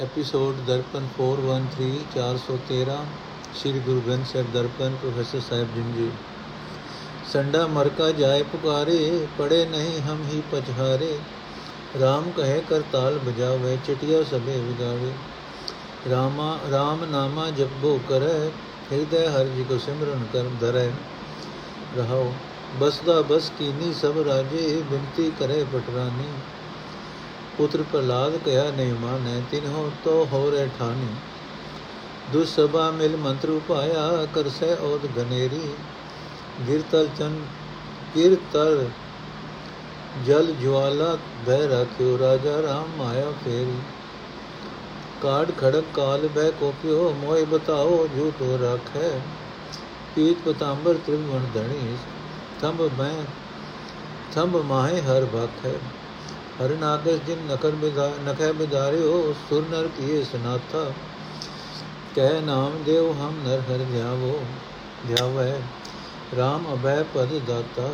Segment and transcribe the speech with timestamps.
[0.00, 2.98] Episode Darpan 413 413
[3.54, 6.10] ਸ੍ਰੀ Guru Granth Sahib Darpan professor Sahib ji
[7.32, 11.12] ਸੰਡਾ ਮਰਕਾ ਜਾਏ ਪੁਕਾਰੇ ਪੜੇ ਨਹੀਂ ਹਮ ਹੀ ਪਛਾਰੇ
[12.02, 15.12] RAM ਕਹੇ ਕਰ ਤਾਲ ਬਜਾਵੇ ਚਟਿਆ ਸਭੇ ਵਿਗਾਵੇ
[16.10, 18.38] ਰਾਮਾ RAM ਨਾਮਾ ਜਪੋ ਕਰੈ
[18.92, 20.90] ਹਿਰਦੈ ਹਰਿ ਜੀ ਕੋ ਸਿਮਰਨ ਕਰ ਧਰੈ
[21.96, 22.32] ਰਹਾਓ
[22.80, 24.82] ਬਸਦਾ ਬਸ ਕੀਨੀ ਸਭ ਰਾਜੇ
[27.60, 31.08] ਬਿਨਤੀ ਕਰੇ ਪਟਰਾਨੀ ਪੁੱਤਰ ਪ੍ਰਲਾਦ ਕਹਿਆ ਨਹੀਂ ਮਾਨੈ ਤਿਨਹੁ ਤੋ ਹੋ ਰਹਿ ਠਾਨੀ
[32.32, 35.76] ਦੁਸਭਾ ਮਿਲ ਮੰਤਰ ਉਪਾਇਆ ਕਰਸੈ ਔਦ ਗਨੇਰੀ
[36.68, 37.40] ਗਿਰਤਲ ਚੰ
[38.16, 38.88] ਗਿਰਤਲ
[40.26, 43.76] ਜਲ ਜਵਾਲਾ ਬਹਿ ਰਾਖਿਓ ਰਾਜਾ RAM ਮਾਇਆ ਫੇਰੀ
[45.22, 49.20] ਕਾੜ ਖੜਕ ਕਾਲ ਬਹਿ ਕੋਪਿਓ ਮੋਇ ਬਤਾਓ ਜੋ ਤੋ ਰੱਖੈ
[50.14, 51.96] ਪੀਤ ਪਤਾੰਬਰ ਤ੍ਰਿਵਣ ਧਣੀ
[52.62, 53.24] ਥੰਬ ਮੈਂ
[54.34, 55.99] ਥੰਬ ਮਾਹੇ ਹਰ ਭਖੈ
[56.60, 60.92] ਹਰ ਨਾਗਸ ਜਿਨ ਨਕਰ ਬਿਦਾ ਨਖੈ ਬਿਦਾਰਿਓ ਸੁਰ ਨਰ ਕੀਏ ਸਨਾਥਾ।
[62.14, 64.46] ਕਹਿ ਨਾਮ ਦੇਵ ਹਮ ਨਰ ਹਰ ਧਿਆਵੋ,
[65.08, 65.60] ਧਿਆਵੈ।
[66.34, 67.90] RAM ਅਭੈ ਪਦ ਦਾਤਾ।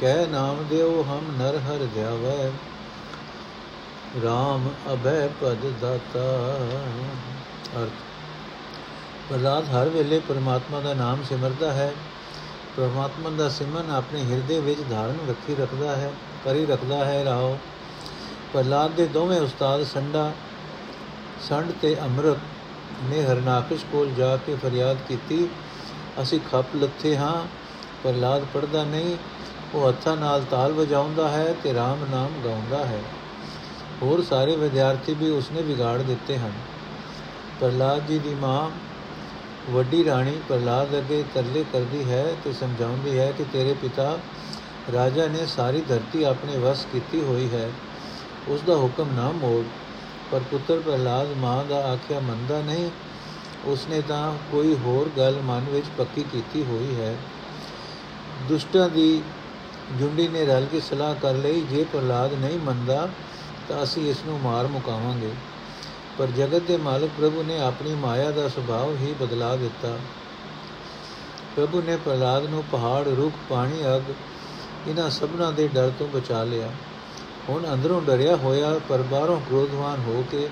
[0.00, 2.52] ਕਹਿ ਨਾਮ ਦੇਵ ਹਮ ਨਰ ਹਰ ਧਿਆਵੈ।
[4.24, 6.24] RAM ਅਭੈ ਪਦ ਦਾਤਾ।
[7.76, 8.02] ਅਰਥ।
[9.28, 11.94] ਪ੍ਰਹਲਾਦ ਹਰ ਵੇਲੇ ਪਰਮਾਤਮਾ ਦਾ ਨਾਮ ਸਿਮਰਦਾ ਹੈ।
[12.76, 16.12] ਪਰਮਾਤਮਾ ਦਾ ਸਿਮਰਨ ਆਪਣੇ ਹਿਰਦੇ ਵਿੱਚ ਧਾਰਨ ਰੱਖੀ ਰੱਖਦਾ ਹੈ,
[16.44, 17.58] ਕਰੀ ਰੱਖਦਾ ਹੈ। ਰਾਓ।
[18.52, 20.32] ਪ੍ਰਹਲਾਦ ਦੇ ਦੋਵੇਂ ਉਸਤਾਦ ਸੰਡਾ
[21.48, 22.36] ਸੰਡ ਤੇ ਅੰਮ੍ਰਿਤ
[23.02, 25.48] ਨੇ ਹਰਨਾਕਸ਼ ਕੋਲ ਜਾ ਕੇ ਫਰਿਆਦ ਕੀਤੀ,
[26.22, 27.46] ਅਸੀਂ ਖੱਪ ਲੱਥੇ ਹਾਂ,
[28.02, 29.16] ਪ੍ਰਹਲਾਦ ਪੜਦਾ ਨਹੀਂ,
[29.74, 33.00] ਉਹ ਹੱਥਾਂ ਨਾਲ ਤਾਲ ਵਜਾਉਂਦਾ ਹੈ ਤੇ RAM ਨਾਮ ਗਾਉਂਦਾ ਹੈ।
[34.02, 36.52] ਹੋਰ ਸਾਰੇ ਵਿਦਿਆਰਥੀ ਵੀ ਉਸਨੇ ਵਿਗਾੜ ਦਿੱਤੇ ਹਨ।
[37.60, 38.70] ਪ੍ਰਹਲਾਦ ਜੀ ਦੀ ਮਾਂ,
[39.70, 44.18] ਵੱਡੀ ਰਾਣੀ ਪ੍ਰਹਲਾਦ ਅੱਗੇ ਤਰਲੇ ਕਰਦੀ ਹੈ ਤੇ ਸਮਝਾਉਂਦੀ ਹੈ ਕਿ ਤੇਰੇ ਪਿਤਾ
[44.92, 47.70] ਰਾਜਾ ਨੇ ਸਾਰੀ ਧਰਤੀ ਆਪਣੇ ਵਸ ਕੀਤੀ ਹੋਈ ਹੈ।
[48.48, 49.64] ਉਸ ਦਾ ਹੁਕਮ ਨਾ ਮੋੜ।
[50.32, 52.90] ਪਰ ਪੁੱਤਰ ਪ੍ਰਹਲਾਦ ਮਾਂ ਦਾ ਆਖਿਆ ਮੰਨਦਾ ਨਹੀਂ।
[53.64, 57.16] ਉਸਨੇ ਤਾਂ ਕੋਈ ਹੋਰ ਗੱਲ ਮਨ ਵਿੱਚ ਪੱਕੀ ਕੀਤੀ ਹੋਈ ਹੈ।
[58.48, 59.22] ਦੁਸ਼ਟਾਂ ਦੀ
[59.98, 63.08] ਜੁੰਡੀ ਨੇ ਰਲ ਕੇ ਸਲਾਹ ਕਰ ਲਈ। ਜੇ ਪ੍ਰਹਲਾਦ ਨਹੀਂ ਮੰਨਦਾ,
[63.68, 65.30] ਤਾਂ ਅਸੀਂ ਇਸ ਨੂੰ ਮਾਰ ਮੁਕਾਵਾਂਗੇ।
[66.18, 69.98] ਪਰ ਜਗਤ ਦੇ ਮਾਲਕ ਪ੍ਰਭੂ ਨੇ ਆਪਣੀ ਮਾਇਆ ਦਾ ਸੁਭਾਅ ਹੀ ਬਦਲਾ ਦਿੱਤਾ।
[71.56, 74.02] ਪ੍ਰਭੂ ਨੇ ਪ੍ਰਹਲਾਦ ਨੂੰ ਪਹਾੜ, ਰੁੱਖ, ਪਾਣੀ ਅਗ,
[74.88, 76.68] ਇਹਨਾਂ ਸਭਨਾਂ ਦੇ ਡਰ ਤੋਂ ਬਚਾ ਲਿਆ।
[77.50, 80.48] ਹੁਣ ਅੰਦਰੋਂ ਡਰਿਆ ਹੋਇਆ, ਪਰ ਬਾਹਰੋਂ ਕ੍ਰੋਧਵਾਨ ਹੋ ਕੇ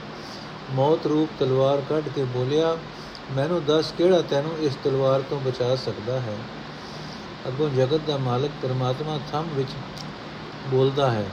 [0.74, 2.76] ਮੌਤ ਰੂਪ ਤਲਵਾਰ ਕੱਢ ਕੇ ਬੋਲਿਆ,
[3.36, 6.36] ਮੈਨੂੰ ਦੱਸ ਕਿਹੜਾ ਤੈਨੂੰ ਇਸ ਤਲਵਾਰ ਤੋਂ ਬਚਾ ਸਕਦਾ ਹੈ?
[7.48, 9.70] ਅਗੋਂ ਜਗਤ ਦਾ ਮਾਲਕ ਪਰਮਾਤਮਾ ਥੰਮ ਵਿੱਚ
[10.68, 11.24] ਬੋਲਦਾ ਹੈ,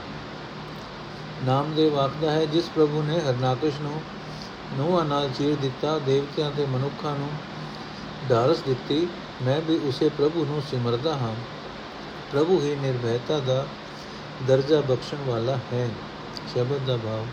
[1.44, 4.00] ਨਾਮਦੇਵ ਆਖਦਾ ਹੈ, ਜਿਸ ਪ੍ਰਭੂ ਨੇ ਹਰਨਾਕਸ਼ ਨੂੰ
[4.78, 7.28] ਨੋਹਾਂ ਨਾਲ ਚੀਰ ਦਿੱਤਾ, ਦੇਵਤਿਆਂ ਤੇ ਮਨੁੱਖਾਂ ਨੂੰ
[8.30, 9.06] ਢਾਰਸ ਦਿੱਤੀ,
[9.42, 11.34] ਮੈਂ ਵੀ ਉਸੇ ਪ੍ਰਭੂ ਨੂੰ ਸਿਮਰਦਾ ਹਾਂ।
[12.32, 13.64] ਪ੍ਰਭੂ ਹੀ ਨਿਰਭੈਤਾ ਦਾ
[14.42, 15.88] ਦਰਜਾ ਬਖਸ਼ਣ ਵਾਲਾ ਹੈ।
[16.54, 17.26] ਸ਼ਬਦ ਦਾ ਭਾਵ,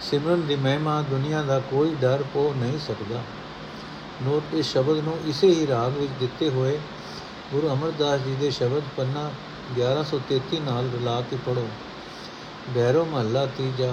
[0.00, 3.22] ਸਿਮਰਨ ਦੀ ਮਹਿਮਾ ਦੁਨੀਆ ਦਾ ਕੋਈ ਡਰ ਪੋ ਨਹੀਂ ਸਕਦਾ।
[4.22, 6.78] ਨੋਟ ਇਸ ਸ਼ਬਦ ਨੂੰ ਇਸੇ ਹੀ ਰਾਗ ਵਿੱਚ ਦਿੱਤੇ ਹੋਏ
[7.52, 9.30] ਗੁਰੂ ਅਮਰਦਾਸ ਜੀ ਦੇ ਸ਼ਬਦ ਪੰਨਾ
[9.74, 11.66] 1133 ਨਾਲ ਰਲਾ ਕੇ ਪੜੋ
[12.70, 13.92] ਬੈਰੋ ਮਹੱਲਾ ਤੀਜਾ,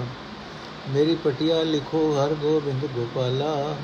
[0.88, 3.76] ਮੇਰੀ ਪਟਿਆ ਲਿਖੋ ਹਰ ਗੋਬਿੰਦ ਗੋਪਾਲਾ।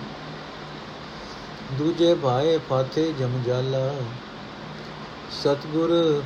[1.73, 3.93] ਦੂਜੇ ਭਾਏ ਫਾਥੇ ਜਮਜਾਲਾ
[5.33, 6.23] ਸਤਗੁਰ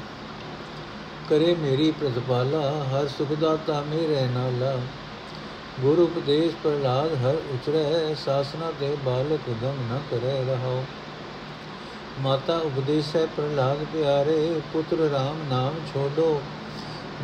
[1.28, 4.74] ਕਰੇ ਮੇਰੀ ਪ੍ਰਤਪਾਲਾ, ਹਰ ਸੁਖ ਦਾਤਾ ਮੇਰੇ ਨਾਲਾ
[5.80, 10.84] ਗੁਰੂ ਉਪਦੇਸ਼ ਪ੍ਰਲਾਦ ਹਰ ਉਚਰੈ, ਸਾਸਨਾ ਤੇ ਬਾਲਕ ਦਮ ਨ ਕਰੈ ਰਹਾਓ
[12.20, 16.40] ਮਾਤਾ ਉਪਦੇਸ਼ੈ ਪ੍ਰਲਾਦ ਪਿਆਰੇ, ਪੁੱਤਰ RAM ਨਾਮ ਛੋਡੋ,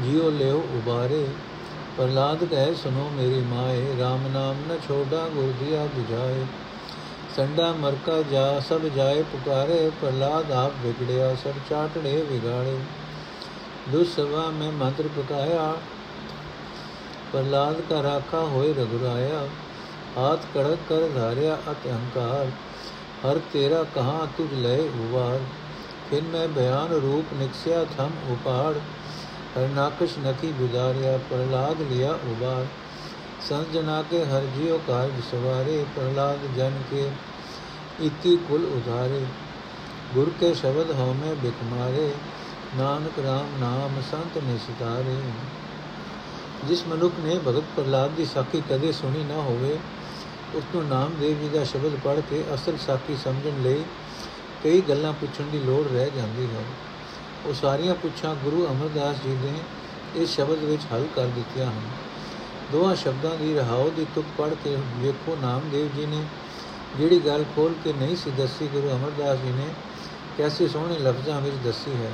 [0.03, 1.27] ਜਿਉ ਲਿਓ ਉਬਾਰੇ।
[1.97, 6.44] ਪ੍ਰਲਾਦ ਕਹੇ ਸੁਨੋ ਮੇਰੀ ਮਾਏ RAM ਨਾਮ ਨ ਛੋਡਾ ਗੁਰ ਦਿਆ 부ਝਾਏ
[7.37, 12.78] ਸੰਡਾ ਮਰਕਾ ਜਾ, ਸਭ ਜਾਏ ਪੁਕਾਰੇ ਪ੍ਰਲਾਦ ਆਪ ਵਿਗੜਿਆ, ਸਭ ਚਾਟੜੇ ਵਿਗਾੜੇ।
[13.89, 15.75] ਦੁਸਵਾ ਮੈਂ ਮੰਤਰ ਪਕਾਇਆ
[17.33, 19.47] ਪ੍ਰਲਾਦ ਕਾ ਰਾਖਾ ਹੋਏ ਰਗੁਰਾਇਆ
[20.17, 22.51] ਹਾਥ ਕੜਕ ਕਰ ਧਾਰਿਆ ਅਤ ਅਹੰਕਾਰ
[23.25, 25.41] ਹਰ ਤੇਰਾ ਕਹਾ ਤੁਝ ਲੈ ਉਵਾਰ
[26.11, 28.75] ਫਿਰ ਮੈਂ ਬਿਆਨ ਰੂਪ ਨਿਕਸਿਆ ਥਮ ਉਪਾੜ
[29.57, 32.67] ਹਰ ਨਾਕਸ਼ ਨਕੀ ਗੁਜ਼ਾਰਿਆ ਪ੍ਰਲਾਦ ਲਿਆ ਉਬਾਰ
[33.41, 37.11] ਸੰਜਨਾ ਕੇ ਹਰ ਜਿਉ ਕਾਰਜ ਸਵਾਰੇ ਪ੍ਰਲਾਦ ਜਨ ਕੇ
[38.00, 39.25] ਇਤੀ ਕੁਲ ਉਧਾਰੇ
[40.15, 42.12] ਗੁਰ ਕੇ ਸ਼ਬਦ ਹਉਮੈ ਬਿਕਮਾਰੇ
[42.78, 45.20] ਨਾਨਕ RAM ਨਾਮ ਸੰਤ ਨੇ ਸਿਤਾਰੇ।
[46.69, 49.78] ਜਿਸ ਮਨੁੱਖ ਨੇ ਭਗਤ ਪ੍ਰਲਾਦ ਦੀ ਸਾਖੀ ਕਦੇ ਸੁਣੀ ਨਾ ਹੋਵੇ,
[50.55, 53.84] ਉਸ ਨੂੰ ਨਾਮਦੇਵ ਜੀ ਦਾ ਸ਼ਬਦ ਪੜ੍ਹ ਕੇ ਅਸਲ ਸਾਖੀ ਸਮਝਣ ਲਈ
[54.64, 56.64] ਕਈ ਗੱਲਾਂ ਪੁੱਛਣ ਦੀ ਲੋੜ ਰਹਿ ਜਾਂਦੀ ਹੈ।
[57.46, 59.52] ਉਹ ਸਾਰੀਆਂ ਪੁੱਛਾਂ ਗੁਰੂ ਅਮਰਦਾਸ ਜੀ ਨੇ
[60.16, 61.82] ਇਸ ਸ਼ਬਦ ਵਿੱਚ ਹੱਲ ਕਰ ਦਿੱਤੀਆਂ ਹਨ।
[62.73, 66.25] ਦੋਹਾਂ ਸ਼ਬਦਾਂ ਦੀ ਰਹਾਉ ਦੀ ਤੁਕ ਪੜ੍ਹ ਕੇ ਵੇਖੋ, ਨਾਮਦੇਵ ਜੀ ਨੇ
[66.99, 69.66] ਜਿਹੜੀ ਗੱਲ ਖੋਲ ਕੇ ਨਹੀਂ ਸੀ ਦੱਸੀ, ਗੁਰੂ ਅਮਰਦਾਸ ਜੀ ਨੇ
[70.38, 72.12] ਕੈਸੇ ਸੋਹਣੇ ਲਫ਼ਜ਼ਾਂ ਵਿੱਚ ਦੱਸੀ ਹੈ।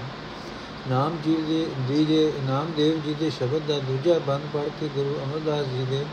[0.91, 5.21] ਨਾਮ ਜੀ ਦੇ ਜੀ ਦੇ ਨਾਮਦੇਵ ਜੀ ਦੇ ਸ਼ਬਦ ਦਾ ਦੂਜਾ ਬੰਦ ਪੜ੍ਹ ਕੇ ਗੁਰੂ
[5.25, 6.05] ਅਮਰਦਾਸ ਜੀ ਦੇ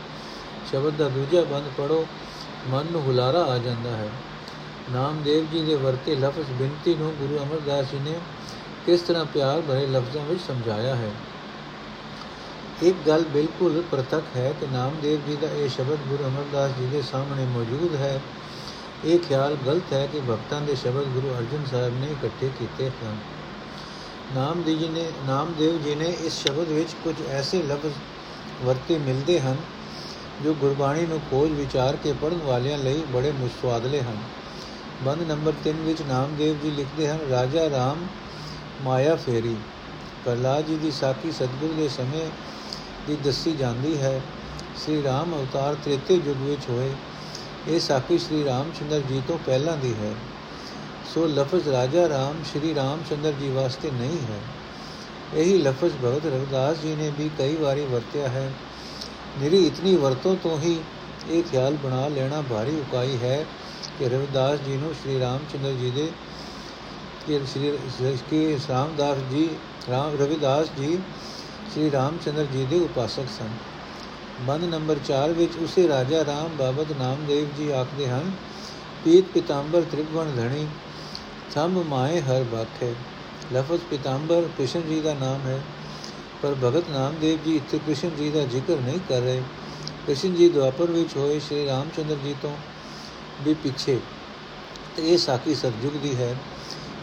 [0.70, 2.06] ਸ਼ਬਦ ਦਾ ਦੂਜਾ ਬੰਦ ਪੜੋ
[2.68, 4.08] ਮਨ ਨੂੰ ਹੁਲਾਰਾ ਆ ਜਾਂਦਾ ਹੈ।
[4.92, 8.14] ਨਾਮਦੇਵ ਜੀ ਦੇ ਵਰਤੇ ਲਫ਼ਜ਼ ਬਿੰਤੀ ਨੂੰ ਗੁਰੂ ਅਮਰਦਾਸ ਜੀ ਨੇ
[8.86, 11.10] ਕਿਸ ਤਰ੍ਹਾਂ ਪਿਆਰ ਭਰੇ ਲਫ਼ਜ਼ਾਂ ਵਿੱਚ ਸਮਝਾਇਆ ਹੈ?
[12.82, 17.02] ਇੱਕ ਗੱਲ ਬਿਲਕੁਲ ਪ੍ਰਤੱਖ ਹੈ ਕਿ ਨਾਮਦੇਵ ਜੀ ਦਾ ਇਹ ਸ਼ਬਦ ਗੁਰੂ ਅਮਰਦਾਸ ਜੀ ਦੇ
[17.02, 18.20] ਸਾਹਮਣੇ ਮੌਜੂਦ ਹੈ।
[19.04, 23.16] ਇਹ ਖਿਆਲ ਗਲਤ ਹੈ ਕਿ ਭਗਤਾਂ ਦੇ ਸ਼ਬਦ ਗੁਰੂ ਅਰਜਨ ਸਾਹਿਬ ਨੇ ਇਕੱਠੇ ਕੀਤੇ ਹਨ।
[24.32, 27.94] ਨਾਮਦੇਵ ਜੀ ਨੇ ਨਾਮਦੇਵ ਜੀ ਨੇ ਇਸ ਸ਼ਬਦ ਵਿੱਚ ਕੁਝ ਐਸੇ ਲਫ਼ਜ਼
[28.64, 29.56] ਵਰਤੇ ਮਿਲਦੇ ਹਨ,
[30.44, 34.16] ਜੋ ਗੁਰਬਾਣੀ ਨੂੰ ਖੋਜ ਵਿਚਾਰ ਕੇ ਪੜਨ ਵਾਲਿਆਂ ਲਈ ਬੜੇ ਮੁਸਵਾਦਲੇ ਹਨ।
[35.02, 38.06] ਬੰਦ ਨੰਬਰ 3 ਵਿੱਚ ਨਾਮਦੇਵ ਜੀ ਲਿਖਦੇ ਹਨ, ਰਾਜਾ ਰਾਮ,
[38.82, 39.56] ਮਾਇਆ ਫੇਰੀ।
[40.24, 42.26] ਪ੍ਰਲਾਦ ਜੀ ਦੀ ਸਾਖੀ ਸਤਗੁਰ ਦੇ ਸਮੇਂ
[43.06, 44.20] ਦੀ ਦੱਸੀ ਜਾਂਦੀ ਹੈ,
[44.76, 46.92] ਸ੍ਰੀ ਰਾਮ ਅਵਤਾਰ ਤ੍ਰੇਤੇ ਯੁੱਗ ਵਿੱਚ ਹੋਏ।
[47.68, 50.12] ਇਹ ਸਾਖੀ ਸ੍ਰੀ ਰਾਮਚੰਦਰ ਜੀ ਤੋਂ ਪਹਿਲਾਂ ਦੀ ਹੈ।
[51.04, 54.40] ਸੋ ਲਫ਼ਜ਼ ਰਾਜਾ ਰਾਮ, ਸ੍ਰੀ ਰਾਮਚੰਦਰ ਜੀ ਵਾਸਤੇ ਨਹੀਂ ਹੈ।
[55.34, 58.50] ਇਹੀ ਲਫ਼ਜ਼ ਭਗਤ ਰਵਿਦਾਸ ਜੀ ਨੇ ਵੀ ਕਈ ਵਾਰੀ ਵਰਤਿਆ ਹੈ।
[59.40, 60.78] ਨਿਰੀ ਇਤਨੀ ਵਰਤੋਂ ਤੋਂ ਹੀ
[61.30, 63.44] ਇਹ ਖਿਆਲ ਬਣਾ ਲੈਣਾ ਭਾਰੀ ਉਕਾਈ ਹੈ
[63.98, 66.10] ਕਿ ਰਵਿਦਾਸ ਜੀ ਨੂੰ ਸ੍ਰੀ ਰਾਮਚੰਦਰ ਜੀ ਦੇ
[67.26, 69.48] ਕਿ ਸ੍ਰੀ, ਕਿ ਰਾਮਦਾਸ ਜੀ,
[69.90, 70.98] ਰਾਮ, ਰਵਿਦਾਸ ਜੀ,
[71.74, 73.50] ਸ੍ਰੀ ਰਾਮਚੰਦਰ ਜੀ ਦੇ ਉਪਾਸਕ ਸਨ।
[74.40, 78.30] ਬੰਦ ਨੰਬਰ 4 ਵਿੱਚ ਉਸੇ ਰਾਜਾ ਰਾਮ ਬਾਬਤ ਨਾਮਦੇਵ ਜੀ ਆਖਦੇ ਹਨ,
[79.04, 80.66] ਪੀਤ ਪਿਤਾੰਬਰ ਤ੍ਰਿਭਵਨ ਧਣੀ
[81.52, 82.94] ਥੰਮ ਮਾਏ ਹਰ ਬਾਖੇ
[83.52, 85.62] ਲਫ਼ਜ਼ ਪਿਤਾੰਬਰ, ਕ੍ਰਿਸ਼ਨ ਜੀ ਦਾ ਨਾਮ ਹੈ।
[86.42, 89.42] ਪਰ ਭਗਤ ਨਾਮਦੇਵ ਜੀ ਇੱਥੇ ਕ੍ਰਿਸ਼ਨ ਜੀ ਦਾ ਜ਼ਿਕਰ ਨਹੀਂ ਕਰ ਰਹੇ।
[90.06, 92.56] ਕ੍ਰਿਸ਼ਨ ਜੀ ਦੁਆਪਰ ਵਿੱਚ ਹੋਏ ਸ਼੍ਰੀ ਰਾਮਚੰਦਰ ਜੀ ਤੋਂ
[93.44, 94.00] ਵੀ ਪਿੱਛੇ।
[94.96, 96.36] ਤੇ ਇਹ ਸਾਖੀ ਸਤਜੁਗ ਦੀ ਹੈ।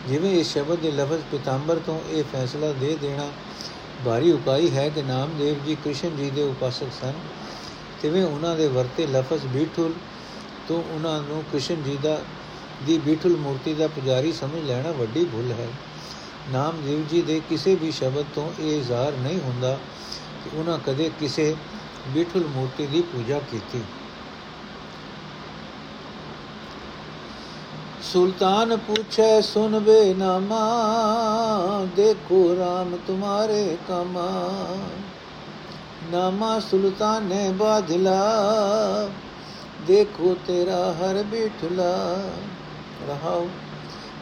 [0.07, 3.31] ਜਿਵੇਂ ਇਸ ਸ਼ਬਦ ਦੇ ਲਫ਼ਜ਼ ਪਿਤਾੰਬਰ ਤੋਂ ਇਹ ਫੈਸਲਾ ਦੇ ਦੇਣਾ
[4.05, 7.13] ਭਾਰੀ ਉਕਾਈ ਹੈ ਕਿ ਨਾਮਦੇਵ ਜੀ ਕ੍ਰਿਸ਼ਨ ਜੀ ਦੇ ਉਪਾਸਕ ਸਨ।
[8.01, 9.94] ਤਿਵੇਂ ਉਹਨਾਂ ਦੇ ਵਰਤੇ ਲਫ਼ਜ਼ ਬੀਠੁਲ
[10.67, 12.21] ਤੋਂ ਉਹਨਾਂ ਨੂੰ ਕ੍ਰਿਸ਼ਨ ਜੀ ਦਾ
[12.86, 15.68] ਦੀ ਬਿਠਲ ਮੂਰਤੀ ਦਾ ਪੁਜਾਰੀ ਸਮਝ ਲੈਣਾ ਵੱਡੀ ਭੁੱਲ ਹੈ।
[16.51, 19.78] ਨਾਮ ਜੀਵ ਜੀ ਦੇ ਕਿਸੇ ਵੀ ਸ਼ਬਦ ਤੋਂ ਇਹ ਇਜ਼ਹਾਰ ਨਹੀਂ ਹੁੰਦਾ
[20.44, 21.56] ਕਿ ਉਹਨਾਂ ਕਦੇ ਕਿਸੇ
[22.07, 23.81] ਬਿਠਲ ਮੂਰਤੀ ਦੀ ਪੂਜਾ ਕੀਤੀ।
[28.04, 30.66] ਸੁਲਤਾਨ ਪੁੱਛੇ, ਸੁਨ ਬੇ ਨਾਮਾ,
[31.95, 34.30] ਦੇਖੋ RAM ਤੁਮਾਰੇ ਕਮਾ।
[36.12, 38.19] ਨਾਮਾ ਸੁਲਤਾਨ ਨੇ ਬਾਦਲਾ,
[39.88, 42.24] ਦੇਖੋ ਤੇਰਾ ਹਰ ਬਿਠਲਾ
[43.07, 43.48] रहाओ।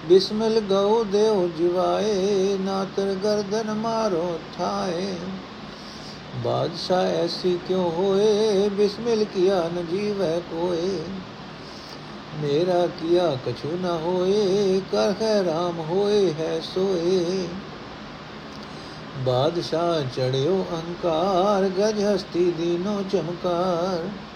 [0.08, 5.18] बिस्मिल गौ देव जिवाए, नातर गर्दन मारो थाए।
[6.36, 8.70] बादशाह ऐसी क्यों होए?
[8.70, 11.06] बिस्मिल किया न जीव कोए।
[12.42, 17.48] मेरा किया कछु न होए, कर है राम होए है सोए।
[19.25, 24.29] बादशाह चढ़ो अहंकार गज हस्ती दीनो चमकार।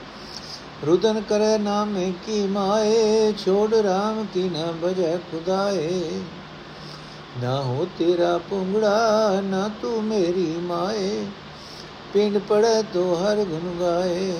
[0.86, 1.96] ਰੁਦਨ ਕਰੇ ਨਾਮ
[2.26, 6.22] ਕੀ ਮਾਏ ਛੋੜ RAM ਕੀ ਨਾ ਬਜੈ ਖੁਦਾਏ
[7.44, 11.26] ਨਾ ਹੋ ਤੇਰਾ ਪੁੰਗੜਾ ਨਾ ਤੂੰ ਮੇਰੀ ਮਾਏ
[12.14, 14.34] ਪਿੰਡ ਪੜੇ ਤੋ ਹਰ ਗੁਣ ਗਾਏ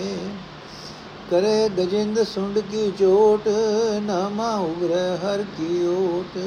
[1.32, 3.48] ਕਰੇ ਗਜਿੰਦ ਸੁੰਡ ਕੀ ਚੋਟ
[4.04, 6.38] ਨਾਮਾ ਉਗਰੇ ਹਰ ਕੀ ਓਟ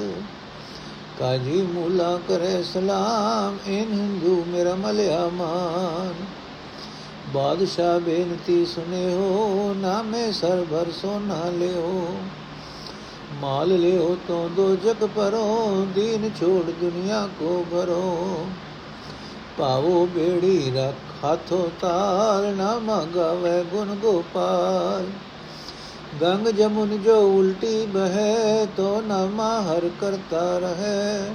[1.18, 6.14] ਕਾਜੀ ਮੂਲਾ ਕਰੇ ਸਲਾਮ ਇਨ ਹਿੰਦੂ ਮੇਰਾ ਮਲਿਆ ਮਾਨ
[7.36, 12.16] ਬਾਦਸ਼ਾਹ ਬੇਨਤੀ ਸੁਨੇਹੋ, ਨਾਮੇ ਸਰ ਭਰ ਸੋਨਾ ਲਿਓ।
[13.34, 18.46] ਮਾਲ ਲਿਓ ਤੋਂ ਦੋ ਜਗ ਪਰੋ ਦੀਨ ਛੋੜ ਦੁਨੀਆ ਕੋ ਭਰੋ।
[19.58, 25.06] ਪਾਵੋ ਬੇੜੀ ਰਖ ਹਾਥੋ ਤਾਰ, ਨਾ ਮੰਗਾਵੇ ਗੁਣ ਗੋਪਾਲ।
[26.20, 31.34] ਗੰਗ ਜਮੁਨ ਜੋ ਉਲਟੀ ਬਹਿ, ਤੋ ਨਾਮਾ ਹਰ ਕਰਤਾ ਰਹੇ।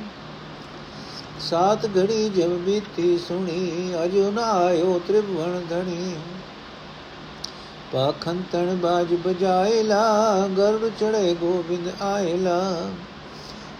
[1.50, 6.15] ਸਾਤ ਘੜੀ ਜਬ ਬੀਤੀ ਸੁਣੀ ਅਜੋ ਨ ਆਇਓ ਤ੍ਰਿਭਵਨ ਧਣੀ।
[7.93, 12.89] ਪਾਖੰਤਣ ਬਾਜ ਬਜਾਇਲਾ ਗਰਭ ਚੜੇ ਗੋਬਿੰਦ ਆਇਲਾ।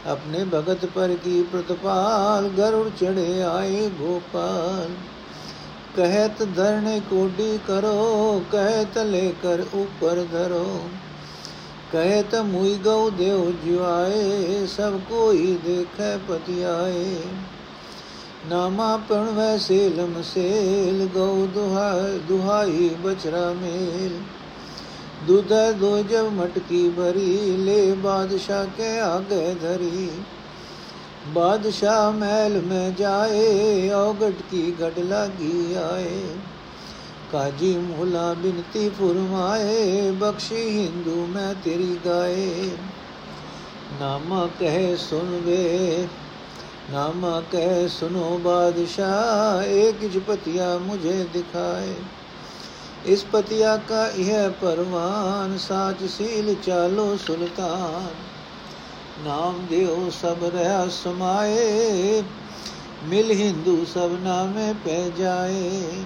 [0.08, 4.90] ਆਪਣੇ ਭਗਤ ਪਰ ਕੀ ਪ੍ਰਤਪਾਲ, ਗਰੁੜ ਚੜੇ ਆਏ ਗੋਪਾਲ।
[5.96, 10.26] ਕਹਿਤ ਧਰਣੇ ਕੋਡੀ ਕਰੋ, ਕਹਿਤ ਲੈ ਕਰ ਉਪਰ
[11.94, 17.16] ਧਰੋ ਕਹਿਤ ਮੁਈ ਗਉ ਦੇਵ ਜਿਵਾਏ, ਸਭ ਕੋਈ ਦੇਖੈ ਪਤਿਆਏ।
[18.50, 24.20] ਨਾਮਾ ਪਣ ਵੈ ਸੇਲਮ ਸੇਲ ਗਉ ਦੁਹਾਈ ਦੁਹਾਈ ਬਚਰਾ ਮੇਲ।
[25.28, 30.10] ਦੁਧ ਦੋ ਜਬ ਮਟਕੀ ਭਰੀ, ਲੈ ਬਾਦਸ਼ਾਹ ਕੇ ਆਗੇ ਧਰੀ।
[31.28, 36.22] ਬਾਦਸ਼ਾਹ ਮਹਿਲ ਮੈਂ ਜਾਏ, ਔਗਟ ਕੀ ਗੜ ਲਾਗੀ ਆਏ।
[37.32, 42.78] काजी मुला बिनती फुरमाए, बख्शी हिंदू मैं तेरी गाए।
[44.00, 46.10] नामा कह सुन वे
[46.90, 51.96] नामा कहे सुनो बादशाह, एक पतिया मुझे दिखाए।
[53.08, 58.10] इस पतिया का यह परवान साच सील चालो सुल्तान।
[59.26, 62.24] नाम दियो सब रह समाए,
[63.04, 66.06] मिल हिंदू सब नामे पे जाए।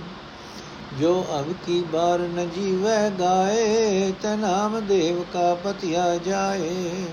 [0.99, 7.05] ਜੋ ਅਬ ਕੀ ਬਾਰ ਨ ਜੀਵੈ ਗਾਏ, ਤ ਨਾਮ ਦੇਵ ਕਾ ਪਤਿਆ ਜਾਏ।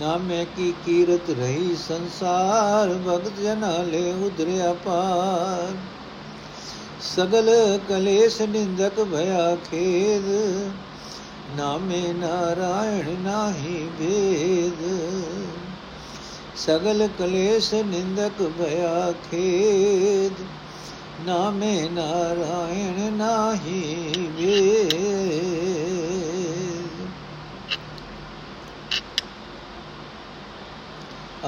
[0.00, 5.74] ਨਾਮੇ ਕੀ ਕੀਰਤ ਰਹੀ ਸੰਸਾਰ, ਭਗਤ ਜਨਾ ਲੈ ਉਧਰਿਆ ਪਾਰ।
[7.16, 10.24] ਸਗਲ ਕਲੇਸ਼ ਨਿੰਦਕ ਭਇਆ ਖੇਦ
[11.56, 14.88] ਨਾਮੇ ਨਾਰਾਇਣ ਨਾਹੀ ਭੇਦ।
[16.56, 20.32] ਸਗਲ ਕਲੇਸ਼ ਨਿੰਦਕ ਭਇਆ ਖੇਦ
[21.26, 24.90] ਨਾਮੇ ਨਾਰਾਇਣ ਨਾਹੀ ਭੇਦ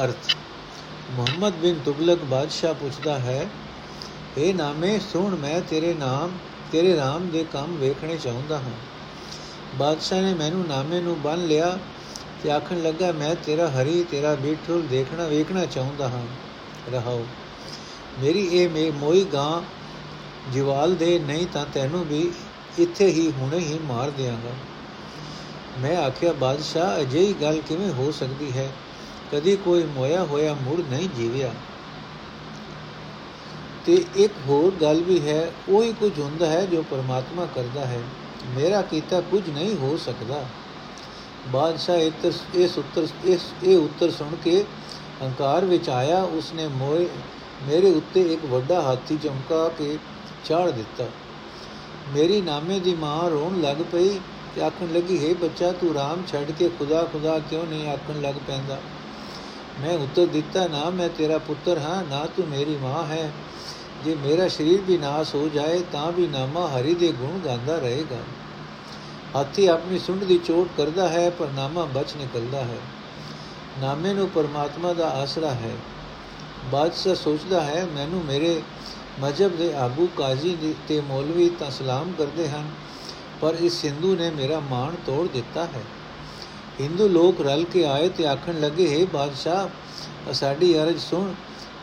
[0.05, 0.37] ਅਰਥ,
[1.11, 3.47] ਮੁਹੰਮਦ ਬਿਨ ਤੁਗਲਕ ਬਾਦਸ਼ਾਹ ਪੁੱਛਦਾ ਹੈ
[4.39, 6.31] ਇਹ ਨਾਮੇ, ਸੁਣ, ਮੈਂ ਤੇਰੇ ਨਾਮ,
[6.73, 8.73] ਤੇਰੇ ਰਾਮ ਦੇ ਕੰਮ ਵੇਖਣੇ ਚਾਹੁੰਦਾ ਹਾਂ।
[9.75, 11.79] ਬਾਦਸ਼ਾਹ ਨੇ ਮੈਨੂੰ ਨਾਮੇ ਨੂੰ ਬੰਨ ਲਿਆ
[12.43, 16.27] ਤੇ ਆਖਣ ਲੱਗਾ, ਮੈਂ ਤੇਰਾ ਹਰੀ, ਤੇਰਾ ਬੀਠੁਲ ਦੇਖਣਾ, ਵੇਖਣਾ ਚਾਹੁੰਦਾ ਹਾਂ।
[16.93, 17.25] ਰਹਾਓ।
[18.21, 19.63] ਮੇਰੀ ਇਹ ਮੇ, ਮੋਈ ਗਾਂ
[20.53, 22.33] ਜਿਵਾਲ ਦੇ ਨਹੀਂ ਤਾਂ ਤੈਨੂੰ ਵੀ
[22.79, 24.51] ਇੱਥੇ ਹੀ ਹੁਣੇ ਹੀ ਮਾਰ ਦਿਆਂਗਾ।
[25.79, 28.73] ਮੈਂ ਆਖਿਆ, ਬਾਦਸ਼ਾਹ, ਅਜਿਹੀ ਗੱਲ ਕਿਵੇਂ ਹੋ ਸਕਦੀ ਹੈ?
[29.33, 31.51] ਕਦੀ ਕੋਈ ਮੋਇਆ ਹੋਇਆ ਮੁੜ ਨਹੀਂ ਜੀਵਿਆ।
[33.87, 38.01] ਤੇ ਇੱਕ ਹੋਰ ਗੱਲ ਵੀ ਹੈ, ਉਹੀ ਕੁਝ ਹੁੰਦਾ ਹੈ ਜੋ ਪਰਮਾਤਮਾ ਕਰਦਾ ਹੈ।
[38.49, 40.45] ਮੇਰਾ ਕੀਤਾ ਕੁਝ ਨਹੀਂ ਹੋ ਸਕਦਾ।
[41.49, 41.97] ਬਾਦਸ਼ਾਹ
[42.55, 44.65] ਇਸ ਉੱਤਰ, ਇਸ, ਇਹ ਉੱਤਰ ਸੁਣ ਕੇ
[45.23, 47.09] ਹੰਕਾਰ ਵਿੱਚ ਆਇਆ। ਉਸਨੇ ਮੋਏ
[47.69, 49.99] ਮੇਰੇ ਉੱਤੇ ਇੱਕ ਵੱਡਾ ਹਾਥੀ ਚਮਕਾ ਕੇ
[50.45, 51.05] ਚਾੜ ਦਿੱਤਾ।
[52.15, 54.19] ਮੇਰੀ ਨਾਮੇ ਦੀ ਮਾਂ ਰੋਣ ਲੱਗ ਪਈ
[54.55, 57.89] ਤੇ ਆਖਣ ਲੱਗੀ, ਹੈ ਬੱਚਾ, ਤੂੰ ਰਾਮ ਛੱਡ ਕੇ ਖੁਦਾ ਖੁਦਾ ਕਿਉਂ ਨਹੀਂ?
[57.89, 58.79] ਆਖਣ ਲੱਗ ਪੈਂਦਾ।
[59.81, 63.33] ਮੈਂ ਉੱਤਰ ਦਿੱਤਾ, ਨਾ, ਮੈਂ ਤੇਰਾ ਪੁੱਤਰ ਹਾਂ, ਨਾ ਤੂੰ ਮੇਰੀ ਮਾਂ ਹੈ।
[64.05, 68.17] ਜੇ ਮੇਰਾ ਸਰੀਰ ਵੀ ਨਾਸ ਹੋ ਜਾਏ, ਤਾਂ ਵੀ ਨਾਮਾ ਹਰੀ ਦੇ ਗੁਣ ਗਾਉਂਦਾ ਰਹੇਗਾ।
[69.37, 72.79] ਹਾਥੀ ਆਪਣੀ ਸੁੰਡ ਦੀ ਚੋਟ ਕਰਦਾ ਹੈ, ਪਰ ਨਾਮਾ ਬਚ ਨਿਕਲਦਾ ਹੈ।
[73.81, 75.77] ਨਾਮੇ ਨੂੰ ਪਰਮਾਤਮਾ ਦਾ ਆਸਰਾ ਹੈ।
[76.71, 78.61] ਬਾਦਸ਼ਾਹ ਸੋਚਦਾ ਹੈ, ਮੈਨੂੰ ਮੇਰੇ
[79.21, 82.71] ਮਜਬ ਦੇ ਆਗੂ ਕਾਜ਼ੀ ਤੇ ਮੌਲਵੀ ਤਾਂ ਸਲਾਮ ਕਰਦੇ ਹਨ,
[83.41, 85.83] ਪਰ ਇਸ ਸਿੰਧੂ ਨੇ ਮੇਰਾ ਮਾਣ ਤੋੜ ਦਿੱਤਾ ਹੈ।
[86.81, 91.33] ਹਿੰਦੂ ਲੋਕ ਰਲ ਕੇ ਆਏ ਤੇ ਆਖਣ ਲੱਗੇ, ਹੈ ਬਾਦਸ਼ਾਹ ਸਾਡੀ ਅਰਜ਼ ਸੁਣ,